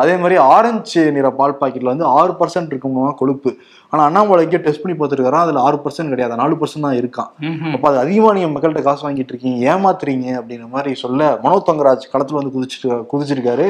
அதே 0.00 0.12
மாதிரி 0.20 0.36
ஆரஞ்சு 0.52 1.00
நிற 1.16 1.28
பால் 1.38 1.58
பாக்கெட்ல 1.60 1.92
வந்து 1.92 2.06
ஆறு 2.18 2.32
பர்சன்ட் 2.38 2.70
இருக்குமா 2.72 3.06
கொழுப்பு. 3.18 3.50
ஆனால் 3.92 4.04
அண்ணாமலைக்கே 4.08 4.60
டெஸ்ட் 4.66 4.82
பண்ணி 4.82 4.94
பார்த்துருக்காரு 5.00 5.38
அதில் 5.44 5.58
ஆறு 5.64 5.78
பர்சன்ட் 5.84 6.12
கிடையாது. 6.12 6.38
நாலு 6.42 6.54
பர்சன்ட் 6.60 6.86
தான் 6.86 6.98
இருக்கான். 7.00 7.30
அப்ப 7.74 7.84
அது 7.90 7.98
அதிகமா 8.04 8.30
நீங்க 8.36 8.48
மக்கள்கிட்ட 8.52 8.84
காசு 8.86 9.04
வாங்கிட்டு 9.06 9.32
இருக்கீங்க 9.34 9.58
ஏமாத்துறீங்க 9.72 10.28
அப்படிங்கிற 10.38 10.68
மாதிரி 10.76 10.92
சொல்ல 11.02 11.28
மனோ 11.44 11.58
தங்கராஜ் 11.68 12.06
களத்துல 12.14 12.40
வந்து 12.40 12.54
குதிச்சிட்டு 12.56 12.90
குதிச்சிருக்காரு 13.12 13.66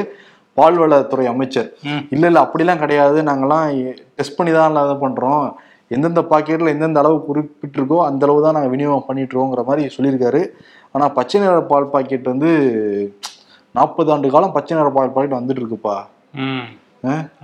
பால்வளத்துறை 0.57 1.25
அமைச்சர். 1.33 1.69
இல்ல 2.13 2.23
இல்ல 2.31 2.39
அப்படிலாம் 2.45 2.81
கிடையாது. 2.83 3.19
நாங்கெல்லாம் 3.29 3.67
டெஸ்ட் 4.17 4.37
பண்ணி 4.39 4.51
தான் 4.57 4.79
இதை 4.87 4.95
பண்றோம். 5.05 5.45
எந்தெந்த 5.95 6.21
பாக்கெட்ல 6.31 6.73
எந்தெந்த 6.75 6.99
அளவு 7.03 7.17
குறிப்பிட்டிருக்கோ 7.27 7.97
அந்த 8.09 8.23
அளவு 8.27 8.43
தான் 8.45 8.55
நாங்க 8.57 8.69
விநியோகம் 8.73 9.07
பண்ணிட்டு 9.07 9.33
இருக்கோங்கிற 9.33 9.63
மாதிரி 9.69 9.93
சொல்லியிருக்காரு. 9.95 10.41
ஆனா 10.95 11.05
பச்சை 11.17 11.37
நிற 11.43 11.53
பால் 11.71 11.91
பாக்கெட் 11.93 12.31
வந்து 12.33 12.51
நாற்பது 13.75 14.11
ஆண்டு 14.13 14.33
காலம் 14.33 14.55
பச்சை 14.55 14.73
நிற 14.77 14.89
பால் 14.97 15.13
பாக்கெட் 15.15 15.39
வந்துட்டு 15.39 15.61
இருக்குப்பா? 15.63 15.95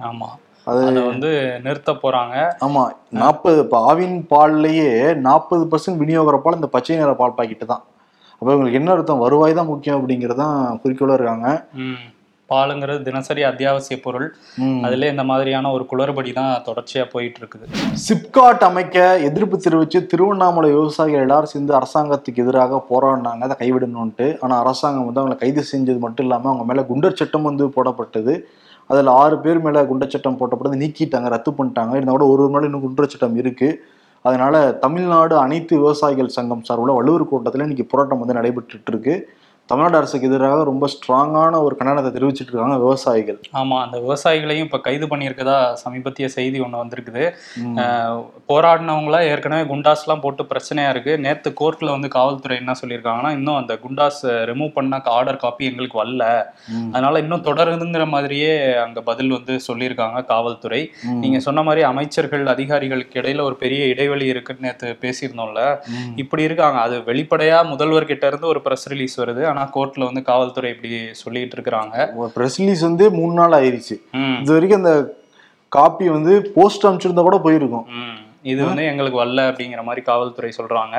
ஆமா. 0.09 0.29
அது 0.67 0.79
வந்து 1.11 1.29
நிறுத்த 1.65 1.91
போறாங்க. 2.01 2.35
ஆமா 2.65 2.81
நாற்பது 3.21 3.59
இப்போ 3.63 3.77
ஆவின் 3.91 4.17
பால்லையே 4.33 4.89
நாற்பது 5.27 5.63
பர்சன்ட் 5.71 6.01
விநியோகிற 6.03 6.37
பால் 6.43 6.59
இந்த 6.59 6.69
பச்சை 6.75 6.97
நிற 6.97 7.13
பால் 7.21 7.37
பாக்கெட்டு 7.37 7.65
தான். 7.73 7.83
அப்போ 8.41 8.49
இவங்களுக்கு 8.51 8.79
என்ன 8.81 8.91
அர்த்தம்? 8.91 9.23
வருவாய் 9.25 9.57
தான் 9.59 9.71
முக்கியம் 9.71 9.97
அப்படிங்கிறதான் 9.99 10.57
குறிக்கோளா 10.83 11.17
இருக்காங்க. 11.17 11.47
பாலுங்கிறது 12.51 13.01
தினசரி 13.07 13.41
அத்தியாவசிய 13.49 13.97
பொருள். 14.05 14.27
அதுல 14.85 15.09
இந்த 15.13 15.23
மாதிரியான 15.31 15.71
ஒரு 15.75 15.83
குளறுபடி 15.91 16.31
தான் 16.39 16.53
தொடர்ச்சியா 16.67 17.03
போயிட்டு 17.13 17.39
இருக்குது 17.41 17.65
சிப்காட் 18.05 18.65
அமைக்க 18.69 18.97
எதிர்ப்பு 19.29 19.59
தெரிவித்து 19.65 20.01
திருவண்ணாமலை 20.13 20.71
விவசாயிகள் 20.77 21.25
எல்லாரும் 21.27 21.53
சேர்ந்து 21.53 21.77
அரசாங்கத்துக்கு 21.79 22.43
எதிராக 22.45 22.81
போராடினாங்க. 22.91 23.43
அதை 23.47 23.57
கைவிடணும்ட்டு 23.61 24.27
ஆனா 24.45 24.57
அரசாங்கம் 24.63 25.07
வந்து 25.09 25.21
அவங்களை 25.21 25.37
கைது 25.43 25.63
செஞ்சது 25.73 25.99
மட்டும் 26.05 26.27
இல்லாம 26.27 26.49
அவங்க 26.51 26.65
மேல 26.71 26.83
குண்டர் 26.91 27.19
சட்டம் 27.21 27.47
வந்து 27.49 27.67
போடப்பட்டது. 27.77 28.35
அதுல 28.91 29.11
ஆறு 29.21 29.35
பேர் 29.45 29.63
மேல 29.65 29.81
குண்டர் 29.89 30.13
சட்டம் 30.13 30.37
போட்டப்பட்டது 30.41 30.81
நீக்கிட்டாங்க 30.83 31.29
ரத்து 31.35 31.51
பண்ணிட்டாங்க. 31.57 31.93
இருந்தா 31.97 32.15
கூட 32.15 32.27
ஒரு 32.33 32.41
ஒரு 32.45 32.53
மேல 32.55 32.69
இன்னும் 32.69 32.85
குண்டர் 32.85 33.11
சட்டம் 33.13 33.35
இருக்கு. 33.41 33.69
அதனால 34.25 34.55
தமிழ்நாடு 34.83 35.35
அனைத்து 35.43 35.73
விவசாயிகள் 35.81 36.35
சங்கம் 36.37 36.63
சார்பில் 36.67 36.97
வள்ளுவர் 36.97 37.23
கூட்டத்தில் 37.31 37.63
இன்னைக்கு 37.65 37.85
போராட்டம் 37.91 38.21
வந்து 38.21 38.37
நடைபெற்றுட்டு 38.37 38.91
இருக்கு. 38.93 39.15
தமிழ்நாடு 39.69 39.97
அரசுக்கு 39.97 40.27
எதிராக 40.29 40.61
ரொம்ப 40.69 40.85
ஸ்ட்ராங்கான 40.93 41.57
ஒரு 41.65 41.75
கண்டனத்தை 41.79 42.11
தெரிவிச்சிட்டு 42.13 42.51
இருக்காங்க 42.51 42.77
விவசாயிகள். 42.83 43.37
ஆமா 43.59 43.75
அந்த 43.85 43.97
விவசாயிகளையும் 44.05 44.65
இப்ப 44.67 44.79
கைது 44.87 45.05
பண்ணியிருக்கதா 45.11 45.57
சமீபத்திய 45.81 46.27
செய்தி 46.35 46.57
ஒண்ணு 46.65 46.81
வந்திருக்குது. 46.81 47.23
போராடினவங்கள 48.51 49.17
ஏற்கனவே 49.31 49.63
குண்டாஸ்லாம் 49.71 50.23
போட்டு 50.23 50.43
பிரச்சனையா 50.51 50.93
இருக்கு. 50.93 51.13
நேத்து 51.25 51.51
கோர்ட்ல 51.59 51.89
வந்து 51.95 52.09
காவல்துறை 52.15 52.57
என்ன 52.61 52.75
சொல்லியிருக்காங்கன்னா 52.81 53.31
இன்னும் 53.37 53.59
அந்த 53.61 53.75
குண்டாஸ் 53.83 54.21
ரிமூவ் 54.51 54.71
பண்ண 54.77 55.01
ஆர்டர் 55.17 55.39
காப்பி 55.43 55.69
எங்களுக்கு 55.71 56.01
வரல. 56.01 56.23
அதனால 56.93 57.19
இன்னும் 57.25 57.45
தொடருதுங்கிற 57.49 58.07
மாதிரியே 58.15 58.51
அங்க 58.85 58.99
பதில் 59.11 59.35
வந்து 59.37 59.55
சொல்லியிருக்காங்க 59.67 60.25
காவல்துறை. 60.33 60.81
நீங்க 61.23 61.39
சொன்ன 61.47 61.65
மாதிரி 61.69 61.83
அமைச்சர்கள் 61.91 62.45
அதிகாரிகளுக்கு 62.55 63.21
இடையில 63.23 63.45
ஒரு 63.49 63.57
பெரிய 63.63 63.83
இடைவெளி 63.93 64.27
இருக்குன்னு 64.33 64.65
நேத்து 64.67 64.97
பேசியிருந்தோம்ல. 65.05 65.61
இப்படி 66.23 66.49
இருக்காங்க. 66.49 66.79
அது 66.87 66.97
வெளிப்படையா 67.11 67.61
முதல்வர் 67.73 68.11
கிட்ட 68.13 68.27
இருந்து 68.33 68.51
ஒரு 68.53 68.61
பிரஸ் 68.67 68.89
ரிலீஸ் 68.95 69.17
வருது. 69.23 69.43
ஆனா 69.49 69.57
கோர்ட்ல 69.75 70.07
வந்து 70.09 70.21
காவல்துறை 70.29 70.69
இப்படி 70.75 70.91
சொல்லிட்டு 71.23 71.55
இருக்கிறாங்க. 71.57 71.95
ப்ரெஸ் 72.35 72.59
ரிலீஸ் 72.61 72.83
வந்து 72.89 73.05
மூணு 73.19 73.33
நாள் 73.39 73.57
ஆயிருச்சு. 73.59 73.97
இது 74.41 74.53
வரைக்கும் 74.55 74.81
அந்த 74.81 74.93
காப்பி 75.77 76.05
வந்து 76.15 76.33
போஸ்ட் 76.55 76.85
அனுப்பிச்சிருந்தா 76.87 77.25
கூட 77.27 77.39
போயிருக்கும். 77.45 77.87
இது 78.51 78.61
வந்து 78.69 78.83
எங்களுக்கு 78.91 79.21
வரல 79.21 79.41
அப்படிங்கிற 79.49 79.81
மாதிரி 79.89 80.01
காவல்துறை 80.09 80.51
சொல்றாங்க. 80.57 80.97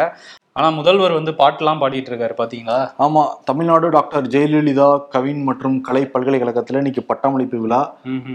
ஆனா 0.59 0.69
முதல்வர் 0.79 1.19
வந்து 1.19 1.33
பாட்டுலாம் 1.41 1.81
பாடிட்டு 1.83 2.11
இருக்காரு 2.13 2.35
பாத்தீங்களா? 2.41 2.79
ஆமா 3.05 3.23
தமிழ்நாடு 3.49 3.87
டாக்டர் 3.97 4.25
ஜெயலலிதா 4.35 4.89
கவின் 5.15 5.43
மற்றும் 5.49 5.77
கலை 5.89 6.03
பல்கலைக்கழகத்துல 6.15 6.81
இன்னைக்கு 6.83 7.03
பட்டமளிப்பு 7.11 7.59
விழா. 7.65 7.83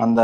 அந்த 0.05 0.21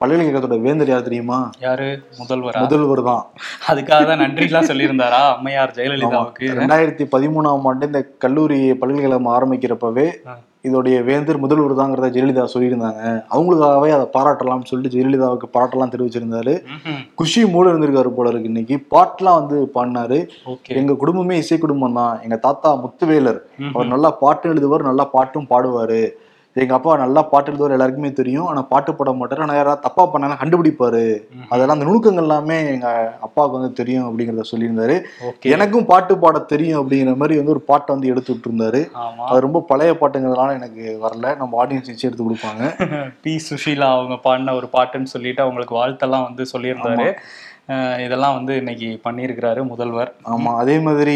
பல்கலைக்கழகத்தோட 0.00 0.56
வேந்தர் 0.64 0.90
யார் 0.92 1.06
தெரியுமா? 1.06 1.36
யாரு? 1.66 1.86
முதல்வரா? 2.18 2.62
முதல்வர் 2.64 3.00
தான். 3.10 3.22
அதுக்காக 3.70 4.02
தான் 4.10 4.20
நன்றிலாம் 4.22 4.68
சொல்லியிருந்தாரா? 4.70 5.20
அம்மையார் 5.36 5.76
ஜெயலலிதாவுக்கு? 5.78 6.48
ரெண்டாயிரத்தி 6.58 7.04
பதிமூணாம் 7.14 7.64
ஆண்டு 7.70 7.88
இந்த 7.90 8.02
கல்லூரி 8.24 8.58
பல்கலைக்கழகம் 8.80 9.30
ஆரம்பிக்கிறப்பவே. 9.36 10.06
இதோடைய 10.68 10.96
வேந்தர் 11.08 11.40
முதல்வர் 11.42 11.74
தாங்கிறத 11.80 12.10
ஜெயலலிதா 12.14 12.44
சொல்லியிருந்தாங்க. 12.54 13.02
அவங்களுக்காகவே 13.34 13.90
அதை 13.96 14.06
பாராட்டலாம்னு 14.16 14.68
சொல்லிட்டு 14.70 14.94
ஜெயலலிதாவுக்கு 14.94 15.48
பாராட்டலாம் 15.56 15.92
தெரிவிச்சிருந்தாரு. 15.94 16.54
குஷி 17.20 17.42
மூல 17.54 17.72
இருந்திருக்காரு 17.72 18.12
போல 18.18 18.32
இருக்கு 18.32 18.52
இன்னைக்கு. 18.52 18.78
பாட்டுலாம் 18.94 19.40
வந்து 19.40 19.58
பாடினாரு. 19.76 20.20
எங்க 20.80 20.98
குடும்பமே 21.04 21.36
இசை 21.44 21.58
குடும்பம் 21.64 21.98
தான். 22.02 22.14
எங்க 22.26 22.38
தாத்தா 22.46 22.72
முத்துவேலர். 22.84 23.40
அவர் 23.74 23.92
நல்லா 23.94 24.12
பாட்டு 24.22 24.54
எழுதுவார் 24.54 24.88
நல்லா 24.90 25.06
பாட்டும் 25.16 25.50
பாடுவாரு. 25.54 26.02
எங்க 26.56 26.74
அப்பா 26.74 26.96
நல்லா 26.96 27.22
பாட்டு 27.22 27.52
எழுதுவார் 27.52 27.70
எல்லாருக்குமே 27.70 28.12
தெரியும். 28.12 28.46
ஆனா 28.46 28.62
பாட்டு 28.62 28.94
பாட 28.94 29.10
மாட்டாரு. 29.12 29.38
ஆனா 29.38 29.54
யாராவது 29.54 29.80
தப்பா 29.80 30.06
பண்ணாலும் 30.06 30.40
கண்டுபிடிப்பாரு. 30.42 31.20
அதெல்லாம் 31.48 31.80
அந்த 31.80 31.86
நுணுக்கங்கள் 31.90 32.22
எல்லாமே 32.22 32.66
எங்க 32.66 33.16
அப்பாவுக்கு 33.20 33.58
வந்து 33.58 33.72
தெரியும் 33.72 34.06
அப்படிங்கறத 34.06 34.44
சொல்லியிருந்தாரு. 34.52 34.96
எனக்கும் 35.42 35.86
பாட்டு 35.86 36.18
பாட 36.18 36.38
தெரியும் 36.38 36.80
அப்படிங்கிற 36.80 37.16
மாதிரி 37.16 37.36
வந்து 37.36 37.50
ஒரு 37.50 37.60
பாட்டை 37.60 37.94
வந்து 37.94 38.08
எடுத்து 38.08 38.34
ஆமா. 38.94 39.24
அது 39.24 39.40
ரொம்ப 39.40 39.60
பழைய 39.60 39.92
பாட்டுங்கிறதுனால 39.92 40.52
எனக்கு 40.52 40.98
வரல. 41.02 41.36
நம்ம 41.36 41.66
ஆடியன்ஸ் 41.66 41.90
வச்சு 41.92 42.08
எடுத்து 42.08 42.28
கொடுப்பாங்க. 42.28 42.62
பி 43.22 43.40
சுஷீலா 43.50 43.90
அவங்க 43.90 44.14
பாடின 44.22 44.54
ஒரு 44.54 44.68
பாட்டுன்னு 44.72 45.04
சொல்லிட்டு 45.04 45.42
அவங்களுக்கு 45.42 45.74
வாழ்த்தெல்லாம் 45.74 46.22
வந்து 46.22 46.46
சொல்லியிருந்தாரு. 46.52 47.14
இதெல்லாம் 48.04 48.34
வந்து 48.36 48.52
இன்னைக்கு 48.60 48.88
பண்ணியிருக்கிறாரு 49.04 49.60
முதல்வர். 49.70 50.10
ஆமா 50.34 50.50
அதே 50.62 50.74
மாதிரி 50.86 51.14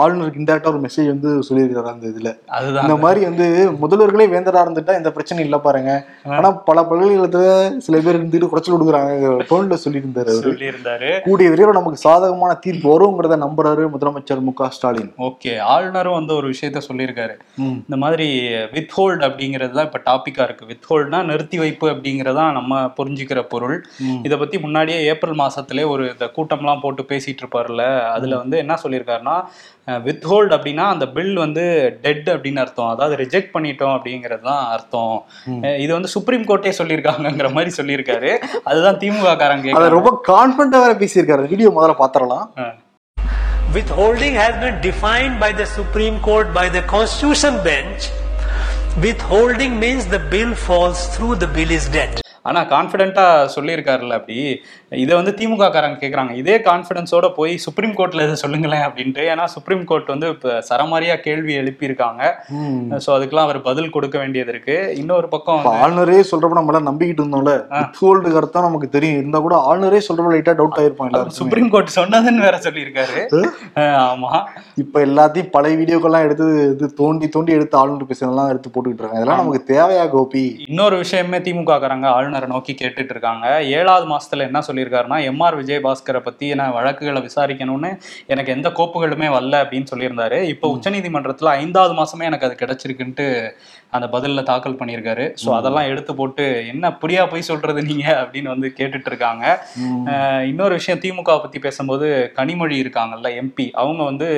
ஆளுநருக்கு 0.00 0.40
இன்டேரக்டா 0.40 0.70
ஒரு 0.72 0.80
மெசேஜ் 0.86 1.08
வந்து 1.12 1.30
சொல்லியிருக்காரு 1.48 1.90
அந்த 1.92 2.06
இதுல. 2.12 2.30
அதுதான் 2.56 2.86
இந்த 2.86 2.96
மாதிரி 3.04 3.20
வந்து 3.28 3.46
முதல்வர்களே 3.82 4.26
வேந்தரா 4.32 4.62
இருந்துட்டா 4.64 4.94
எந்த 5.00 5.10
பிரச்சனையும் 5.16 5.48
இல்ல 5.48 5.58
பாருங்க. 5.66 5.92
ஆனா 6.38 6.50
பல 6.68 6.82
பல்கலைக்கழகத்துல 6.90 7.52
சில 7.86 8.00
பேர் 8.06 8.18
இருந்துட்டு 8.18 8.50
குறைச்சல் 8.52 8.76
கொடுக்குறாங்க 8.76 9.30
டோன்ல 9.50 9.78
சொல்லியிருந்தாரு 9.84 10.32
அவரு. 10.34 10.46
சொல்லியிருந்தாரு. 10.48 11.10
கூடிய 11.28 11.50
விரைவில் 11.52 11.78
நமக்கு 11.78 12.04
சாதகமான 12.06 12.56
தீர்ப்பு 12.64 12.88
வருங்கிறத 12.94 13.38
நம்புறாரு 13.44 13.84
முதலமைச்சர் 13.94 14.44
மு 14.48 14.54
க 14.62 14.70
ஸ்டாலின். 14.78 15.12
ஓகே 15.28 15.54
ஆளுநரும் 15.74 16.18
வந்து 16.18 16.34
ஒரு 16.40 16.48
விஷயத்த 16.54 16.82
சொல்லியிருக்காரு. 16.88 17.36
இந்த 17.86 17.98
மாதிரி 18.04 18.28
வித்ஹோல்ட் 18.76 19.24
அப்படிங்கிறது 19.28 19.74
தான் 19.78 19.88
இப்போ 19.90 20.02
டாப்பிக்காக 20.10 20.48
இருக்கு. 20.48 20.70
வித்ஹோல்ட்னா 20.72 21.22
நிறுத்தி 21.30 21.56
வைப்பு 21.64 21.86
அப்படிங்கிறதா 21.94 22.46
நம்ம 22.58 22.82
புரிஞ்சுக்கிற 22.98 23.40
பொருள். 23.54 23.78
இதை 24.28 24.38
பத்தி 24.44 24.56
முன்னாடியே 24.66 25.00
ஏப்ரல் 25.12 25.40
மாசத்திலே 25.44 25.82
ஒரு 25.92 26.04
இந்த 26.12 26.26
கூட்டம்லாம் 26.36 26.82
போட்டு 26.82 27.02
பேசிட்டு 27.12 27.42
இருப்பார்ல 27.42 27.84
அதுல 28.14 28.36
வந்து 28.42 28.56
என்ன 28.62 28.78
சொல்லியிருக்காருன்னா 28.82 29.36
வித்ஹோல்ட் 30.06 30.54
அப்படின்னா 30.56 30.84
அந்த 30.94 31.06
பில் 31.16 31.34
வந்து 31.44 31.64
டெட் 32.04 32.28
அப்படின்னு 32.34 32.62
அர்த்தம். 32.64 32.92
அதாவது 32.94 33.16
ரிஜெக்ட் 33.22 33.52
பண்ணிட்டோம் 33.56 33.94
அப்படிங்கிறது 33.96 34.44
தான் 34.50 34.64
அர்த்தம் 34.76 35.16
இது 35.84 35.90
வந்து 35.96 36.12
சுப்ரீம் 36.16 36.46
கோர்ட்டே 36.50 36.74
சொல்லியிருக்காங்கங்கிற 36.80 37.50
மாதிரி 37.58 37.72
சொல்லியிருக்காரு. 37.80 38.32
அதுதான் 38.70 39.00
திமுக 39.04 39.36
காரங்க 39.44 39.76
அதை 39.80 39.90
ரொம்ப 39.98 40.12
கான்பிடண்டா 40.30 40.80
வேற 40.86 40.96
பேசியிருக்காரு. 41.04 41.52
வீடியோ 41.54 41.72
முதல்ல 41.76 41.96
பாத்திரலாம் 42.02 42.48
Withholding 43.76 44.34
has 44.40 44.52
been 44.64 44.76
defined 44.90 45.34
by 45.44 45.48
the 45.60 45.64
Supreme 45.76 46.16
Court 46.26 46.48
by 46.58 46.66
the 46.74 46.82
Constitution 46.92 47.54
bench. 47.70 48.02
Withholding 49.04 49.72
means 49.84 50.02
the 50.12 50.20
bill 50.34 50.52
falls 50.66 51.00
through, 51.14 51.34
the 51.44 51.48
bill 51.56 51.72
is 51.78 51.86
dead. 51.96 52.12
ஆனா 52.48 52.60
கான்ஃபிடென்ட்டா 52.72 53.24
சொல்லியிருக்காருல்ல 53.54 54.16
அப்படி. 54.18 54.36
இதை 55.02 55.12
வந்து 55.18 55.32
திமுக 55.38 55.68
காரங்க 55.74 55.98
கேக்குறாங்க. 56.02 56.32
இதே 56.42 56.56
கான்ஃபிடன்ஸோட 56.68 57.26
போய் 57.38 57.52
சுப்ரீம் 57.64 57.94
கோர்ட்ல 57.98 58.24
இதை 58.26 58.36
சொல்லுங்களேன் 58.42 58.84
அப்படின்ட்டு. 58.86 59.22
ஏன்னா 59.32 59.44
சுப்ரீம் 59.54 59.84
கோர்ட் 59.90 60.12
வந்து 60.14 60.28
இப்ப 60.34 60.56
சரமாரியா 60.70 61.16
கேள்வி 61.26 61.54
எழுப்பியிருக்காங்க. 61.62 62.22
ஸோ 63.04 63.10
அதுக்கெல்லாம் 63.16 63.48
அவர் 63.48 63.60
பதில் 63.68 63.92
கொடுக்க 63.96 64.16
வேண்டியது 64.22 64.52
இருக்கு. 64.54 64.76
இன்னொரு 65.02 65.28
பக்கம் 65.34 65.68
ஆளுநரே 65.82 66.20
சொல்றப்ப 66.30 66.58
நம்ம 66.60 66.72
எல்லாம் 66.72 66.88
நம்பிக்கிட்டு 66.90 67.22
இருந்தோம்ல. 67.24 67.54
வித்ஹோல்டு 67.78 68.34
அர்த்தம் 68.42 68.66
நமக்கு 68.68 68.88
தெரியும். 68.96 69.20
இருந்தா 69.22 69.40
கூட 69.46 69.56
ஆளுநரே 69.70 70.02
சொல்றப்ப 70.08 70.34
லைட்டா 70.34 70.54
டவுட் 70.60 70.80
ஆயிருப்போம் 70.82 71.10
எல்லாரும் 71.10 71.38
சுப்ரீம் 71.40 71.70
கோர்ட் 71.74 71.96
சொன்னதுன்னு 71.98 72.46
வேற 72.46 72.58
சொல்லியிருக்காரு. 72.66 73.24
ஆமா. 74.10 74.32
இப்ப 74.84 75.04
எல்லாத்தையும் 75.08 75.52
பழைய 75.56 75.74
வீடியோக்கெல்லாம் 75.82 76.26
எடுத்து 76.28 76.46
இது 76.74 76.86
தோண்டி 77.02 77.26
தோண்டி 77.36 77.52
எடுத்து 77.58 77.76
ஆளுநர் 77.82 78.10
பேசுறதெல்லாம் 78.10 78.50
எடுத்து 78.52 78.68
போட்டுக்கிட்டு 78.74 79.02
இருக்காங்க 79.02 79.22
இதெல்லாம் 79.22 79.42
நமக்கு 79.42 79.70
தேவையா 79.74 80.04
கோபி? 80.14 80.44
இன்னொரு 80.68 80.96
விஷயமே 81.02 81.38
திமுக 81.46 81.78
காரங்க 81.84 82.08
ஆளுநரை 82.16 82.48
நோக்கி 82.54 82.72
கேட்டுட்டு 82.82 83.12
இருக்காங்க. 83.14 83.46
ஏழாவது 83.78 84.06
மாசத்துல 84.12 84.46
என்ன 84.48 84.60
சொல்லியிருக்காருன்னா 84.84 85.18
எம்ஆர் 85.30 85.58
விஜயபாஸ்கரை 85.60 86.20
பத்தி 86.26 86.46
நான் 86.60 86.74
வழக்குகளை 86.78 87.20
விசாரிக்கணும்னு 87.28 87.90
எனக்கு 88.32 88.54
எந்த 88.56 88.68
கோப்புகளுமே 88.78 89.28
வரல 89.36 89.60
அப்படின்னு 89.64 89.90
சொல்லியிருந்தாரு. 89.92 90.38
இப்போ 90.54 90.66
உச்சநீதிமன்றத்துல 90.76 91.54
ஐந்தாவது 91.62 91.94
மாசமே 92.00 92.28
எனக்கு 92.30 92.48
அது 92.48 92.60
கிடைச்சிருக்குன்ட்டு 92.62 93.26
அந்த 93.96 94.06
பதில்ல 94.14 94.42
தாக்கல் 94.50 94.78
பண்ணியிருக்காரு. 94.78 95.24
ஸோ 95.42 95.48
அதெல்லாம் 95.58 95.88
எடுத்து 95.90 96.12
போட்டு 96.20 96.44
என்ன 96.72 96.90
புரியா 97.02 97.22
போய் 97.32 97.48
சொல்றது 97.50 97.80
நீங்க? 97.90 98.06
அப்படின்னு 98.22 98.48
வந்து 98.54 98.68
கேட்டுட்டு 98.78 99.10
இருக்காங்க 99.12 99.44
இன்னொரு 100.50 100.74
விஷயம் 100.78 101.02
திமுக 101.04 101.34
பத்தி 101.44 101.58
பேசும்போது 101.66 102.06
கனிமொழி 102.38 102.76
இருக்காங்கல்ல 102.84 103.28
எம்பி 103.42 103.66
அவங்க 103.82 104.02
வந்து 104.10 104.28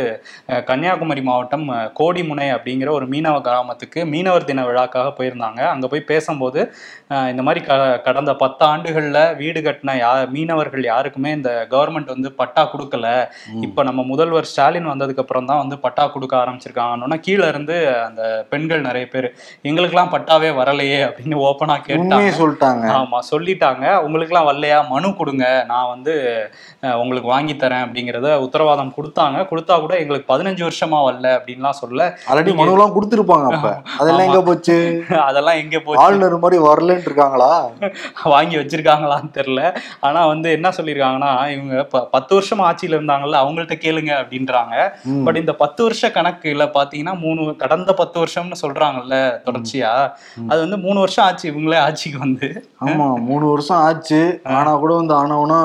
கன்னியாகுமரி 0.70 1.22
மாவட்டம் 1.28 1.64
கோடிமுனை 2.00 2.48
அப்படிங்கிற 2.56 2.90
ஒரு 2.98 3.06
மீனவ 3.14 3.38
கிராமத்துக்கு 3.48 4.02
மீனவர் 4.12 4.48
தின 4.50 4.64
விழாக்காக 4.68 5.08
போயிருந்தாங்க. 5.18 5.60
அங்க 5.74 5.86
போய் 5.92 6.08
பேசும்போது 6.12 6.60
இந்த 7.32 7.42
மாதிரி 7.46 7.60
க 7.68 7.72
கடந்த 8.06 8.32
பத்து 8.42 8.62
ஆண்டுகள்ல 8.72 9.18
வீடு 9.40 9.60
கட்டின 9.66 9.96
யா 10.04 10.12
மீனவர்கள் 10.36 10.84
யாருக்குமே 10.92 11.30
இந்த 11.38 11.50
கவர்மெண்ட் 11.74 12.14
வந்து 12.14 12.30
பட்டா 12.40 12.64
கொடுக்கல. 12.72 13.06
இப்ப 13.66 13.82
நம்ம 13.88 14.00
முதல்வர் 14.12 14.50
ஸ்டாலின் 14.50 14.92
வந்ததுக்கு 14.92 15.22
அப்புறம் 15.24 15.48
தான் 15.50 15.62
வந்து 15.62 15.78
பட்டா 15.84 16.06
கொடுக்க 16.14 16.34
ஆரம்பிச்சிருக்காங்கன்னா 16.42 17.18
கீழே 17.26 17.46
இருந்து 17.52 17.76
அந்த 18.06 18.22
பெண்கள் 18.52 18.86
நிறைய 18.88 19.06
பேர் 19.14 19.28
எங்களுக்கெல்லாம் 19.68 20.12
பட்டாவே 20.14 20.50
வரலையே 20.60 21.00
அப்படின்னு 21.08 21.36
ஓப்பனா 21.48 21.76
கேட்டாங்க. 21.88 22.30
சொல்லிட்டாங்க. 22.40 22.84
ஆமா 22.98 23.18
சொல்லிட்டாங்க. 23.32 23.84
உங்களுக்குலாம் 24.06 24.48
வரலையா? 24.50 24.78
மனு 24.92 25.08
கொடுங்க. 25.20 25.44
நான் 25.72 25.92
வந்து 25.94 26.14
உங்களுக்கு 27.02 27.28
வாங்கி 27.34 27.54
தரேன் 27.56 27.84
அப்படிங்கறத 27.86 28.28
உத்தரவாதம் 28.46 28.94
கொடுத்தாங்க. 28.96 29.38
கொடுத்தா 29.50 29.74
கூட 29.84 29.94
எங்களுக்கு 30.02 30.30
பதினஞ்சு 30.32 30.62
வருஷமா 30.66 30.98
வரல 31.08 31.28
அப்படின்லாம் 31.38 31.80
சொல்ல. 31.82 32.00
ஆல்ரெடி 32.30 32.52
மனுவெல்லாம் 32.60 32.94
கொடுத்துருப்பாங்க 32.96 33.48
அப்ப. 33.52 33.70
அதெல்லாம் 34.00 34.26
எங்க 34.28 34.42
போச்சு? 34.48 34.76
அதெல்லாம் 35.28 35.60
எங்க 35.62 35.76
போச்சு? 35.86 36.02
ஆளுநர் 36.04 36.42
மாதிரி 36.44 36.58
வரலன்னு 36.68 37.06
இருக்காங்களா? 37.08 37.50
வாங்கி 38.34 38.56
வச்சிருக்காங்களான்னு 38.60 39.30
தெரியல. 39.38 39.62
ஆனா 40.08 40.15
வந்து 40.24 40.50
என்ன 40.50 40.68
சொல்லியிருக்காங்கன்னா 40.68 41.48
இவங்க 41.48 41.84
பத்து 41.84 42.34
வருஷம் 42.34 42.60
ஆட்சியில 42.60 42.96
இருந்தாங்கல்ல 42.98 43.40
அவங்கள்ட்ட 43.44 43.76
கேளுங்க 43.84 44.12
அப்படின்றாங்க. 44.20 44.74
பட் 45.24 45.36
இந்த 45.36 45.54
பத்து 45.54 45.82
வருஷ 45.82 46.08
கணக்குல 46.08 46.66
பாத்தீங்கன்னா 46.78 47.18
மூணு 47.18 47.56
கடந்த 47.56 47.94
பத்து 47.94 48.20
வருஷம்னு 48.20 48.60
சொல்றாங்கல்ல 48.62 49.16
தொடர்ச்சியா. 49.44 49.92
அது 50.48 50.60
வந்து 50.60 50.78
மூணு 50.78 50.98
வருஷம் 50.98 51.24
ஆச்சு 51.24 51.52
இவங்களே 51.52 51.78
ஆட்சிக்கு 51.78 52.18
வந்து. 52.18 52.68
ஆமா 52.84 53.06
மூணு 53.20 53.46
வருஷம் 53.46 53.76
ஆச்சு. 53.76 54.40
ஆனா 54.44 54.76
கூட 54.76 54.94
வந்து 54.94 55.14
ஆனவனா 55.14 55.60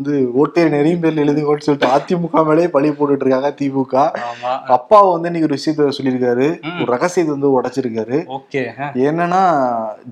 வந்து 0.00 0.14
ஓட்டேரி 0.40 0.70
நெறியும் 0.74 1.02
பேர்ல 1.02 1.24
எழுதுங்கன்னு 1.24 1.66
சொல்லிட்டு 1.66 1.88
அதிமுக 1.96 2.44
மேலே 2.48 2.68
பழி 2.74 2.88
போட்டுட்டு 2.90 3.24
இருக்காங்க 3.24 3.50
திமுக. 3.60 3.94
ஆமா. 4.28 4.52
அப்பா 4.76 4.98
வந்து 5.12 5.28
இன்னைக்கு 5.30 5.48
ஒரு 5.48 5.58
விஷயத்த 5.58 5.88
சொல்லியிருக்காரு. 5.98 6.46
ஒரு 6.80 6.90
ரகசியத்தை 6.94 7.32
வந்து 7.36 7.48
உடைச்சிருக்காரு. 7.56 8.18
என்னன்னா 9.08 9.42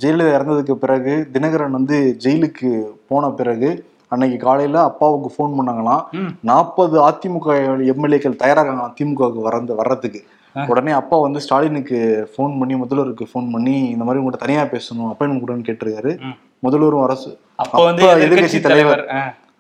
ஜெயலலிதா 0.02 0.35
இறந்ததுக்கு 0.38 0.76
பிறகு 0.85 1.14
தினகரன் 1.37 1.78
வந்து 1.78 1.99
ஜெயிலுக்கு 2.25 2.71
போன 3.12 3.30
பிறகு 3.40 3.71
அன்னைக்கு 4.09 4.37
காலையில 4.45 4.83
அப்பாவுக்கு 4.90 5.30
ஃபோன் 5.35 5.57
பண்ணாங்களாம். 5.57 6.04
நாற்பது 6.50 6.97
அதிமுக 7.09 7.49
எம்எல்ஏக்கள் 7.95 8.40
தயாராகாங்களாம் 8.45 8.95
திமுகவுக்கு 9.00 9.49
வரந்து 9.49 9.75
வர்றதுக்கு. 9.75 10.23
உடனே 10.73 10.92
அப்பா 11.00 11.16
வந்து 11.18 11.40
ஸ்டாலினுக்கு 11.45 11.99
ஃபோன் 12.30 12.54
பண்ணி 12.61 12.75
முதல்வருக்கு 12.75 13.25
ஃபோன் 13.33 13.50
பண்ணி 13.54 13.75
இந்த 13.95 14.04
மாதிரி 14.04 14.23
உங்கள்கிட்ட 14.23 14.47
தனியா 14.47 14.62
பேசணும் 14.75 15.11
அப்பாயின்மெண்ட் 15.11 15.45
கொடுன்னு 15.45 15.68
கேட்டிருக்காரு. 15.68 16.12
முதல்வரும் 16.66 17.04
அரசு 17.09 17.30
அப்போ 17.62 17.85
வந்து 17.85 18.02
எதிர்க்கட்சி 18.25 18.61
தலைவர். 18.61 19.02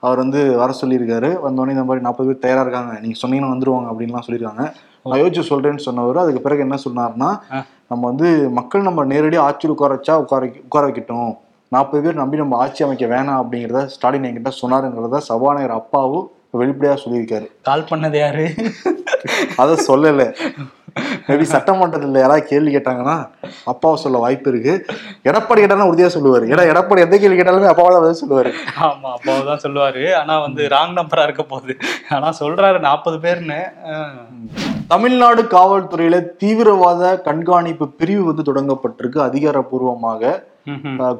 அவர் 0.02 0.18
வந்து 0.18 0.56
வர 0.56 0.74
சொல்லியிருக்காரு. 0.80 1.30
வந்தோடனே 1.42 1.70
இந்த 1.70 1.84
மாதிரி 1.84 2.04
நாற்பது 2.04 2.28
பேர் 2.28 2.38
தயாரா 2.38 2.60
இருக்காங்க. 2.60 2.98
நீங்க 3.00 3.16
சொன்னீங்கன்னா 3.22 3.52
வந்துருவாங்க 3.54 3.88
அப்படின்லாம் 3.88 4.26
சொல்லியிருக்காங்க. 4.26 4.64
நான் 5.04 5.20
யோசிச்சு 5.20 5.50
சொல்றேன்னு 5.50 5.76
சொன்னவர் 5.78 6.16
அதுக்கு 6.16 6.40
பிறகு 6.40 6.60
என்ன 6.60 6.76
சொன்னாருன்னா 6.84 7.30
ஆ. 7.52 7.64
நம்ம 7.88 8.06
வந்து 8.06 8.50
மக்கள் 8.50 8.82
நம்ம 8.82 9.04
நேரடியாக 9.04 9.46
ஆட்சியில் 9.46 9.72
உட்கார 9.72 9.94
வச்சா 9.94 10.14
உட்கார 10.16 10.50
உட்கார 10.64 10.86
வைக்கட்டும். 10.86 11.30
நாற்பது 11.72 12.02
பேர் 12.02 12.14
நம்பி 12.14 12.36
நம்ம 12.36 12.56
ஆட்சி 12.56 12.84
அமைக்க 12.84 13.06
வேணாம் 13.06 13.40
அப்படிங்கிறத 13.42 13.86
ஸ்டாலின் 13.86 14.24
என்கிட்ட 14.24 14.52
சொன்னாருங்கிறத 14.62 15.16
சபாநாயகர் 15.18 15.70
அப்பாவும் 15.70 16.26
வெளிப்படையா 16.58 16.96
சொல்லியிருக்காரு. 17.04 17.46
கால் 17.62 17.88
பண்ணது 17.90 18.18
யாரு? 18.18 18.44
அதை 19.56 19.74
சொல்லல. 19.86 20.22
மேபி 21.26 21.46
சட்டமன்றத்தில் 21.54 22.20
யாராவது 22.22 22.44
கேள்வி 22.50 22.74
கேட்டாங்கன்னா 22.74 23.16
அப்பாவை 23.64 23.96
சொல்ல 24.02 24.18
வாய்ப்பு 24.18 24.50
இருக்கு. 24.52 24.74
எடப்பாடி 25.30 25.60
கேட்டாலும் 25.62 25.90
உறுதியா 25.90 26.10
சொல்லுவாரு. 26.16 26.46
ஏன்னா 26.52 26.64
எடப்பாடி 26.72 27.06
எந்த 27.06 27.18
கேள்வி 27.18 27.38
கேட்டாலுமே 27.40 27.72
அப்பாவை 27.72 27.90
தான் 27.94 28.04
பதில் 28.04 28.20
சொல்லுவாரு. 28.22 28.52
ஆமா 28.88 29.10
அப்பாவுதான் 29.16 29.64
சொல்லுவாரு. 29.66 30.04
ஆனா 30.20 30.36
வந்து 30.46 30.64
ராங் 30.74 30.96
நம்பரா 31.00 31.22
இருக்க 31.22 31.42
போகுது. 31.42 31.76
ஆனா 32.10 32.30
சொல்றாரு 32.40 32.80
நாற்பது 32.88 33.18
பேர்னு. 33.24 33.60
தமிழ்நாடு 34.88 35.42
காவல்துறையில 35.42 36.18
தீவிரவாத 36.42 37.10
கண்காணிப்பு 37.26 37.88
பிரிவு 37.88 38.22
வந்து 38.28 38.46
தொடங்கப்பட்டிருக்கு 38.50 39.18
அதிகாரப்பூர்வமாக. 39.28 40.32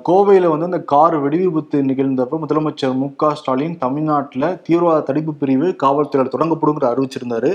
கோவையில 0.09 0.49
வந்து 0.53 0.69
இந்த 0.71 0.81
கார் 0.93 1.15
வெடிவிபத்து 1.25 1.79
நிகழ்ந்தப்ப 1.91 2.39
முதலமைச்சர் 2.43 2.97
மு 3.01 3.07
க 3.21 3.31
ஸ்டாலின் 3.35 3.77
தமிழ்நாட்டுல 3.85 4.51
தீவிரவாத 4.67 5.05
தடுப்பு 5.11 5.33
பிரிவு 5.43 5.69
காவல்துறையில 5.83 6.33
தொடங்கப்படுங்கிற 6.35 6.87
அறிவிச்சிருந்தாரு. 6.93 7.53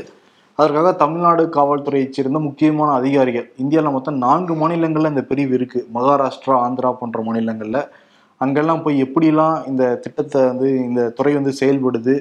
அதற்காக 0.56 0.94
தமிழ்நாடு 0.94 1.50
காவல்துறையைச் 1.54 2.10
சேர்ந்த 2.10 2.40
முக்கியமான 2.40 2.92
அதிகாரிகள். 2.94 3.52
இந்தியாவில் 3.58 3.92
மொத்தம் 3.92 4.18
நான்கு 4.18 4.54
மாநிலங்கள்ல 4.56 5.08
இந்த 5.08 5.24
பிரிவு 5.24 5.54
இருக்கு. 5.54 5.88
மகாராஷ்டிரா 5.94 6.58
ஆந்திரா 6.66 6.94
போன்ற 6.94 7.24
மாநிலங்கள்ல. 7.24 7.88
அங்கெல்லாம் 8.38 8.84
போய் 8.84 9.04
எப்படிலாம் 9.04 9.68
இந்த 9.68 9.96
திட்டத்தை 9.96 10.46
வந்து 10.46 10.70
இந்த 10.80 11.10
துறை 11.10 11.34
வந்து 11.34 11.54
செயல்படுது 11.62 12.16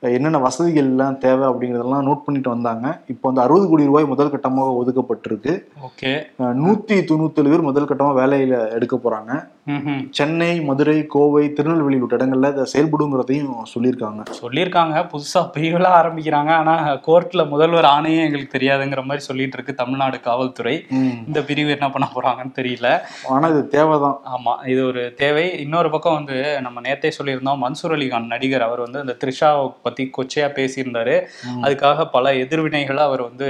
என்னென்ன 0.00 0.38
வசதிகள் 0.38 0.84
எல்லாம் 0.84 1.18
தேவை 1.18 1.48
அப்படிங்கிறதெல்லாம் 1.48 2.06
நோட் 2.08 2.24
பண்ணிட்டு 2.24 2.50
வந்தாங்க. 2.50 3.00
இப்போ 3.06 3.28
வந்து 3.28 3.40
அறுபது 3.40 3.68
கோடி 3.68 3.84
ரூபாய் 3.84 4.04
முதல் 4.04 4.30
கட்டமாக 4.30 4.76
ஒதுக்கப்பட்டிருக்கு. 4.80 5.64
ஓகே. 5.88 6.12
நூத்தி 6.38 6.96
தொண்ணூத்தேழு 7.10 7.50
பேர் 7.50 7.68
முதல் 7.70 7.84
கட்டமா 7.84 8.12
வேலையில 8.20 8.70
எடுக்க 8.70 8.96
ம்ஹும். 8.96 9.48
சென்னை 10.10 10.60
மதுரை 10.60 11.06
கோவை 11.06 11.52
திருநெல்வேலி 11.52 11.98
உள்ளிட்ட 11.98 12.16
இடங்கள்ல 12.16 12.50
இதை 12.52 12.64
செயல்படுங்கிறதையும் 12.74 13.52
சொல்லியிருக்காங்க. 13.74 14.22
சொல்லியிருக்காங்க. 14.42 14.96
புதுசா 15.12 15.40
பிரிவுலாம் 15.54 15.96
ஆரம்பிக்கிறாங்க. 16.00 16.50
ஆனா 16.60 16.74
கோர்ட்ல 17.06 17.48
முதல்வர் 17.48 17.84
ஆணையே 17.84 18.24
எங்களுக்கு 18.24 18.58
தெரியாதுங்கிற 18.58 19.04
மாதிரி 19.04 19.24
சொல்லிட்டு 19.24 19.56
இருக்கு 19.56 19.74
தமிழ்நாடு 19.74 20.20
காவல்துறை. 20.20 20.86
இந்த 21.26 21.42
பிரிவு 21.42 21.70
என்ன 21.70 21.90
பண்ண 21.90 22.08
போறாங்கன்னு 22.14 22.54
தெரியல. 22.60 23.00
ஆனா 23.28 23.48
இது 23.48 23.68
தேவைதான். 23.68 24.18
ஆமா 24.36 24.66
இது 24.68 24.86
ஒரு 24.86 25.14
தேவை. 25.16 25.46
இன்னொரு 25.60 25.90
பக்கம் 25.90 26.14
வந்து 26.14 26.60
நம்ம 26.60 26.80
நேத்தே 26.80 27.12
சொல்லியிருந்தோம் 27.18 27.62
மன்சூர் 27.64 27.94
அலிகான் 27.98 28.32
நடிகர் 28.34 28.62
அவர் 28.62 28.80
வந்து 28.80 29.00
இந்த 29.00 29.16
த்ரிஷாவை 29.24 29.72
பத்தி 29.82 30.10
கொச்சையா 30.16 30.48
பேசியிருந்தாரு. 30.58 31.16
அதுக்காக 31.62 32.08
பல 32.12 32.32
எதிர்வினைகளை 32.32 33.02
அவர் 33.08 33.22
வந்து 33.22 33.48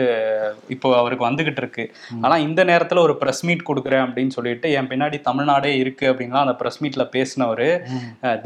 இப்போ 0.69 0.97
அவருக்கு 0.99 1.27
வந்துகிட்டு 1.31 1.63
இருக்கு. 1.65 1.95
ஆனா 2.21 2.37
இந்த 2.37 2.65
நேரத்துல 2.65 2.99
ஒரு 2.99 3.17
பிரஸ் 3.17 3.45
மீட் 3.45 3.67
கொடுக்குறேன் 3.69 4.05
அப்படின்னு 4.07 4.29
சொல்லிட்டு 4.29 4.73
என் 4.73 4.87
பின்னாடி 4.87 5.21
தமிழ்நாடே 5.21 5.77
இருக்கு 5.77 6.07
அப்படின்லாம் 6.11 6.45
அந்த 6.47 6.55
பிரஸ் 6.61 6.81
மீட்ல 6.85 7.05
பேசினவர் 7.15 7.67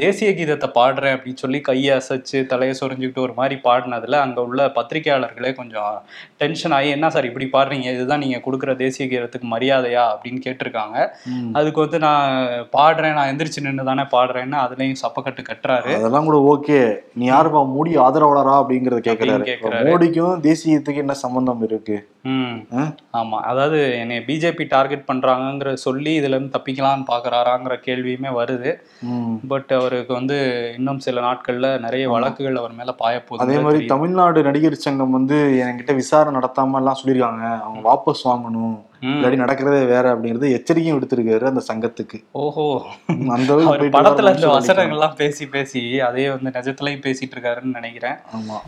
தேசிய 0.02 0.30
கீதத்தை 0.38 0.68
பாடுறேன் 0.78 1.14
அப்படின்னு 1.16 1.42
சொல்லி 1.44 1.60
கையை 1.60 1.92
அசைச்சு 1.98 2.40
தலையை 2.52 2.74
சொரிஞ்சுக்கிட்டு 2.80 3.24
ஒரு 3.26 3.34
மாதிரி 3.40 3.56
பாடினதுல 3.66 4.20
அங்க 4.24 4.40
உள்ள 4.48 4.66
பத்திரிகையாளர்களே 4.78 5.52
கொஞ்சம் 5.60 5.94
டென்ஷன் 6.42 6.76
ஆகி 6.78 6.88
என்ன 6.96 7.10
சார் 7.16 7.28
இப்படி 7.30 7.48
பாடுறீங்க? 7.54 7.88
இதுதான் 7.96 8.22
நீங்க 8.24 8.40
கொடுக்குற 8.46 8.74
தேசிய 8.82 9.06
கீதத்துக்கு 9.08 9.48
மரியாதையா? 9.54 10.04
அப்படின்னு 10.12 10.40
கேட்டிருக்காங்க. 10.46 10.96
அதுக்கு 11.58 11.80
வந்து 11.84 12.00
நான் 12.06 12.30
பாடுறேன் 12.76 13.16
நான் 13.18 13.30
எந்திரிச்சு 13.32 13.66
நின்று 13.66 13.88
தானே 13.90 14.06
பாடுறேன்னு 14.14 14.58
அதுலயும் 14.64 15.02
சப்பக்கட்டு 15.04 15.42
கட்டுறாரு. 15.50 15.92
அதெல்லாம் 15.98 16.28
கூட 16.30 16.38
ஓகே. 16.54 16.80
நீ 17.20 17.26
யாருப்பா 17.30 17.62
மோடி 17.74 17.92
ஆதரவாளரா 18.06 18.56
அப்படிங்கறத. 18.62 19.00
இப்ப 19.56 19.82
மோடிக்கும் 19.90 20.42
தேசியத்துக்கு 20.48 21.04
என்ன 21.04 21.14
சம்பந்தம் 21.24 21.62
இருக்கு? 21.68 21.98
ஆமா. 23.20 23.38
அதாவது 23.50 23.78
என்னை 24.00 24.18
பிஜேபி 24.26 24.64
டார்கெட் 24.74 25.08
பண்றாங்கங்கிற 25.08 25.70
சொல்லி 25.84 26.12
இதுல 26.18 26.36
இருந்து 26.36 26.54
தப்பிக்கலாம்னு 26.56 27.06
பாக்குறாராங்கிற 27.52 27.76
கேள்வியுமே 27.86 28.30
வருது. 28.40 28.70
பட் 29.48 29.72
அவருக்கு 29.78 30.12
வந்து 30.12 30.36
இன்னும் 30.76 30.98
சில 30.98 31.20
நாட்கள்ல 31.20 31.80
நிறைய 31.80 32.10
வழக்குகள் 32.10 32.56
அவர் 32.56 32.72
மேல 32.72 32.92
பாய 32.92 33.24
அதே 33.36 33.58
மாதிரி 33.58 33.86
தமிழ்நாடு 33.86 34.42
நடிகர் 34.42 34.74
சங்கம் 34.74 35.10
வந்து 35.10 35.64
என்கிட்ட 35.64 35.94
விசாரணை 35.94 36.40
நடத்தாம 36.40 36.74
எல்லாம் 36.74 36.98
சொல்லியிருக்காங்க. 37.04 37.44
அவங்க 37.60 37.84
வாபஸ் 37.90 38.26
வாங்கணும். 38.28 38.78
இல்லாட்டி 39.02 39.38
நடக்கிறதே 39.38 39.86
வேற 39.86 40.14
அப்படிங்கறது 40.14 40.50
எச்சரிக்கையும் 40.52 40.98
விடுத்திருக்காரு 40.98 41.44
அந்த 41.44 41.62
சங்கத்துக்கு. 41.72 42.24
ஓஹோ. 42.30 42.82
அந்த 43.06 43.54
படத்துல 43.54 44.34
இந்த 44.34 44.48
வசனங்கள்லாம் 44.48 45.16
பேசி 45.16 45.46
பேசி 45.46 46.00
அதே 46.00 46.30
வந்து 46.30 46.50
நிஜத்துலயும் 46.50 47.04
பேசிட்டு 47.06 47.36
இருக்காருன்னு 47.36 47.78
நினைக்கிறேன். 47.78 48.14
ஆமா. 48.36 48.58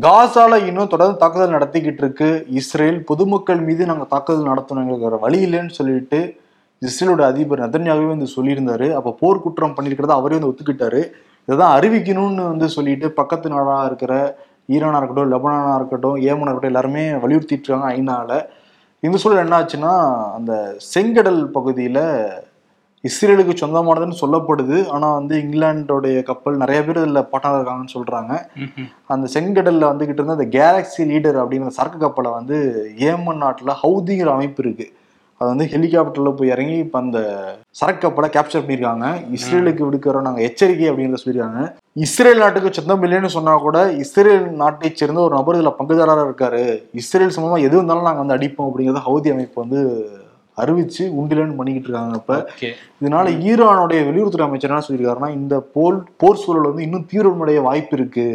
காசால 0.00 0.66
இன்னும் 0.66 0.88
தொடர்ந்து 0.88 1.18
தாக்குதல் 1.18 1.56
நடத்திக்கிட்டு 1.58 2.02
இருக்கு. 2.04 2.46
இஸ்ரேல் 2.50 3.04
பொதுமக்கள் 3.04 3.60
மீது 3.60 3.86
நாங்க 3.86 4.04
தாக்குதல் 4.04 4.50
நடத்தணுங்கிற 4.52 5.18
வழி 5.20 5.46
இல்லைன்னு 5.46 5.70
சொல்லிட்டு 5.70 6.40
இஸ்ரேலோட 6.82 7.22
அதிபர் 7.22 7.60
நதன்யாகவே 7.60 8.06
வந்து 8.06 8.26
சொல்லியிருந்தாரு. 8.36 8.92
அப்ப 8.92 9.16
போர் 9.20 9.40
குற்றம் 9.40 9.74
பண்ணிருக்கிறத 9.76 10.06
அவரே 10.06 10.38
வந்து 10.38 10.50
ஒத்துக்கிட்டாரு. 10.50 11.00
இதைதான் 11.48 11.74
அறிவிக்கணும்னு 11.78 12.46
வந்து 12.46 12.68
சொல்லிட்டு 12.68 13.12
பக்கத்து 13.12 13.48
நாடா 13.48 13.84
இருக்கிற 13.84 14.38
ஈரானா 14.68 14.96
இருக்கட்டும் 14.96 15.32
லெபனானா 15.32 15.74
இருக்கட்டும் 15.74 16.16
ஏமனா 16.16 16.50
இருக்கட்டும் 16.50 16.72
எல்லாருமே 16.72 17.10
வலியுறுத்திட்டு 17.10 17.66
இருக்காங்க 17.68 17.88
ஐநால. 17.94 18.46
இந்த 19.00 19.16
சூழல் 19.16 19.44
என்ன 19.44 19.58
ஆச்சுன்னா 19.60 19.92
அந்த 20.34 20.78
செங்கடல் 20.94 21.42
பகுதியில 21.54 21.98
இஸ்ரேலுக்கு 23.04 23.54
சொந்தமானதுன்னு 23.60 24.20
சொல்லப்படுது. 24.20 24.86
ஆனா 24.88 25.12
வந்து 25.12 25.36
இங்கிலாந்தோடைய 25.36 26.22
கப்பல் 26.22 26.56
நிறைய 26.56 26.84
பேர் 26.84 26.98
இதுல 26.98 27.22
பாட்டாக 27.22 27.58
இருக்காங்கன்னு 27.58 27.94
சொல்றாங்க. 27.94 28.32
ம்ஹும். 28.56 28.88
அந்த 29.06 29.28
செங்கடல்ல 29.34 29.90
வந்துகிட்டு 29.92 30.20
இருந்த 30.22 30.32
அந்த 30.32 30.48
கேலக்ஸி 30.58 31.04
லீடர் 31.04 31.38
அப்படிங்கிற 31.42 31.66
சரக்கு 31.66 31.98
கப்பலை 31.98 32.30
வந்து 32.30 32.58
ஏமன் 32.98 33.42
நாட்டுல 33.44 33.74
ஹவுதிங்கிற 33.82 34.26
அமைப்பு 34.26 34.62
இருக்கு. 34.64 34.92
அது 35.40 35.50
வந்து 35.50 35.66
ஹெலிகாப்டர்ல 35.72 36.30
போய் 36.38 36.52
இறங்கி 36.54 36.74
இப்ப 36.84 36.96
அந்த 37.02 37.18
சரக்கு 37.78 38.02
கப்பலை 38.02 38.28
கேப்சர் 38.34 38.62
பண்ணியிருக்காங்க. 38.64 39.06
இஸ்ரேலுக்கு 39.36 39.82
விடுக்கிறோம் 39.86 40.26
நாங்க 40.26 40.40
எச்சரிக்கை 40.48 40.88
அப்படிங்கிறத 40.90 41.20
சொல்லியிருக்காங்க. 41.22 41.60
இஸ்ரேல் 42.04 42.42
நாட்டுக்கு 42.42 42.70
சொந்தம் 42.78 43.04
இல்லைன்னு 43.06 43.30
சொன்னா 43.36 43.54
கூட 43.66 43.78
இஸ்ரேல் 44.04 44.44
நாட்டை 44.62 44.90
சேர்ந்த 45.00 45.22
ஒரு 45.26 45.34
நபர் 45.38 45.58
இதுல 45.58 45.72
பங்குதாரரா 45.78 46.26
இருக்காரு. 46.28 46.62
இஸ்ரேல் 47.02 47.34
சம்பந்தமா 47.36 47.62
எது 47.66 47.78
இருந்தாலும் 47.78 48.08
நாங்க 48.08 48.22
வந்து 48.24 48.36
அடிப்போம் 48.38 48.68
அப்படிங்கறத 48.68 49.04
ஹவுதி 49.08 49.30
அமைப்பு 49.34 49.58
வந்து 49.64 49.80
அறிவிச்சு 50.58 51.02
உண்டிலன்னு 51.20 51.58
பண்ணிக்கிட்டு 51.58 51.88
இருக்காங்க 51.88 52.16
இப்ப. 52.22 52.34
இதனால 53.02 53.28
ஈரானுடைய 53.50 54.00
வெளியுறவுத்துறை 54.08 54.46
அமைச்சர் 54.48 54.72
என்ன 54.72 54.86
சொல்லியிருக்காருன்னா 54.86 55.30
இந்த 55.40 55.54
போர் 55.74 55.98
போர் 56.22 56.42
சூழல் 56.42 56.70
வந்து 56.70 56.86
இன்னும் 56.86 57.06
தீவிரமடைய 57.12 57.60
வாய்ப்பு 57.68 57.96
இருக்கு. 57.98 58.26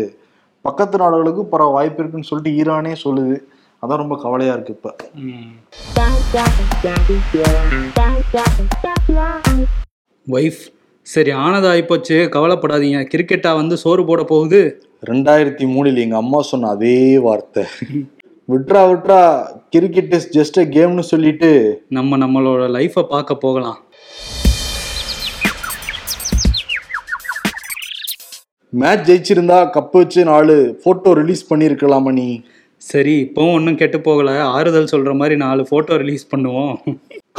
பக்கத்து 0.66 1.02
நாடுகளுக்கு 1.04 1.44
பரவ 1.52 1.74
வாய்ப்பு 1.76 2.02
இருக்குன்னு 2.02 2.30
சொல்லிட்டு 2.30 2.56
ஈரானே 2.62 2.96
சொல்லுது. 3.06 3.36
அதான் 3.82 4.02
ரொம்ப 4.04 4.16
கவலையா 4.22 4.54
இருக்கு 4.54 4.74
இப்ப. 4.74 4.96
ஒய்ஃப் 10.28 10.62
சரி 11.02 11.32
ஆனது 11.32 11.68
ஆயிப்போச்சு. 11.68 12.16
கவலைப்படாதீங்க. 12.36 13.00
கிரிக்கெட்டா 13.14 13.56
வந்து 13.56 13.78
சோறு 13.78 14.06
போட 14.06 14.24
போகுது. 14.24 14.82
ரெண்டாயிரத்தி 15.06 15.66
மூணில் 15.74 15.98
எங்க 15.98 16.16
அம்மா 16.16 16.42
சொன்ன 16.42 16.68
அதே 16.68 17.18
வார்த்தை. 17.18 17.64
விட்ரா 18.50 18.82
விட்ரா 18.90 19.20
கிரிக்கெட் 19.70 20.14
இஸ் 20.14 20.30
ஜஸ்ட் 20.38 20.60
அ 20.60 20.66
கேம்னு 20.66 21.00
சொல்லிட்டு 21.00 21.52
நம்ம 21.90 22.18
நம்மளோட 22.18 22.64
லைஃப்பை 22.78 23.04
பார்க்க 23.04 23.36
போகலாம். 23.36 23.80
மேட்ச் 28.70 29.12
ஜெயிச்சிருந்தா 29.12 29.58
கப் 29.76 29.92
வச்சு 29.92 30.24
நாலு 30.24 30.80
போட்டோ 30.84 31.14
ரிலீஸ் 31.14 31.54
பண்ணிருக்கலாமா 31.54 32.12
நீ? 32.12 32.44
சரி 32.90 33.14
இப்போவும் 33.24 33.56
ஒன்றும் 33.58 33.78
கெட்டு 33.80 33.98
போகல. 34.08 34.32
ஆறுதல் 34.56 34.90
சொல்ற 34.92 35.12
மாதிரி 35.20 35.36
நாலு 35.44 35.62
போட்டோ 35.70 35.94
ரிலீஸ் 36.02 36.26
பண்ணுவோம். 36.34 36.76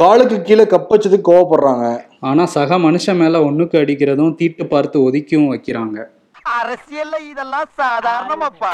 காலுக்கு 0.01 0.37
கீழே 0.47 0.65
கப் 0.71 0.89
வச்சதுக்கு 0.93 1.27
கோவப்படுறாங்க. 1.29 1.85
ஆனா 2.29 2.43
சக 2.55 2.79
மனுஷன் 2.85 3.19
மேல 3.21 3.41
ஒண்ணுக்கு 3.47 3.75
அடிக்கிறதும் 3.81 4.33
தீட்டு 4.39 4.65
பார்த்து 4.73 4.97
ஒதுக்கியும் 5.07 5.47
வைக்கிறாங்க. 5.53 5.97
அரசியல்ல 6.59 7.15
இதெல்லாம் 7.31 7.69
சாதாரணமாப்பா. 7.81 8.73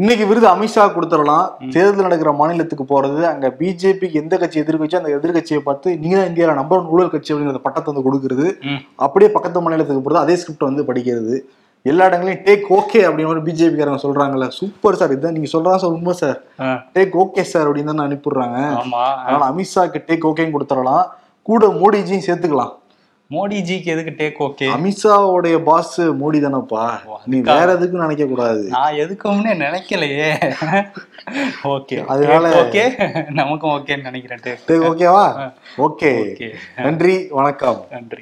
இன்னைக்கு 0.00 0.24
விருது 0.32 0.46
அமித்ஷா 0.54 0.82
கொடுத்துடலாம். 0.96 1.46
தேர்தல் 1.76 2.06
நடக்கிற 2.06 2.30
மாநிலத்துக்கு 2.40 2.84
போறது 2.92 3.22
அங்க 3.30 3.46
பிஜேபிக்கு 3.60 4.20
எந்த 4.24 4.34
கட்சி 4.42 4.58
எதிர்கட்சி 4.64 5.00
அந்த 5.02 5.10
எதிர்கட்சியை 5.18 5.62
பார்த்து 5.70 5.98
நீங்க 6.02 6.16
தான் 6.18 6.30
இந்தியாவில 6.32 6.60
நம்பர் 6.60 6.80
ஒன் 6.80 6.92
ஊழல் 6.96 7.14
கட்சி 7.14 7.32
அப்படிங்கிற 7.32 7.64
பட்டத்தை 7.66 7.88
வந்து 7.92 8.08
கொடுக்கறது. 8.08 8.46
அப்படியே 9.06 9.30
பக்கத்து 9.38 9.66
மாநிலத்துக்கு 9.66 10.04
போறது 10.06 10.24
அதே 10.26 10.36
ஸ்கிரிப்ட் 10.42 10.70
வந்து 10.70 10.90
படிக்கிறது. 10.90 11.36
எல்லா 11.82 12.06
இடங்களையும் 12.06 12.44
டேக் 12.44 12.72
ஓகே 12.72 12.96
அப்படின்னு 12.96 13.26
ஒரு 13.26 13.42
பிஜேபிக்காரங்க 13.42 13.98
சொல்றாங்கல்ல. 14.02 14.48
சூப்பர் 14.48 14.94
சார் 14.94 15.18
இதான் 15.18 15.30
நீங்க 15.30 15.58
சொல்றதா 15.58 15.76
சார் 15.76 15.90
உண்மை 15.90 16.12
சார் 16.12 16.42
டேக் 16.94 17.24
ஓகே 17.24 17.40
சார் 17.40 17.72
அப்படின்னு 17.72 17.94
தான் 17.94 17.98
அனுப்பிடுறாங்க 17.98 18.76
அதனால 19.14 19.44
அமித்ஷாக்கு 19.44 20.02
டேக் 20.06 20.26
ஓகேன்னு 20.26 20.52
கொடுத்துடலாம். 20.52 21.04
கூட 21.42 21.66
மோடிஜியும் 21.66 22.22
சேர்த்துக்கலாம். 22.26 22.78
மோடிஜிக்கு 23.30 23.84
எதுக்கு 23.84 24.12
டேக் 24.16 24.42
ஓகே 24.42 24.66
அமித்ஷாவுடைய 24.66 25.62
பாஸ் 25.62 26.00
மோடி 26.00 26.40
தானப்பா. 26.40 26.90
நீ 27.26 27.40
வேற 27.40 27.74
எதுக்கும் 27.74 28.00
நினைக்க 28.00 28.24
கூடாது 28.24 28.62
நான் 28.68 28.92
எதுக்கும்னு 28.92 29.52
நினைக்கலையே. 29.64 30.54
ஓகே 31.64 32.04
அதனால- 32.04 32.62
ஓகே 32.62 32.82
நமக்கும் 33.32 33.70
ஓகேன்னு 33.70 34.02
நினைக்கிறேன் 34.02 34.38
டேக் 34.42 34.70
ஓகேவா 34.70 35.50
ஓகே 35.78 36.02
ஓகே 36.02 36.54
நன்றி 36.76 37.26
வணக்கம். 37.30 37.84
நன்றி. 37.90 38.18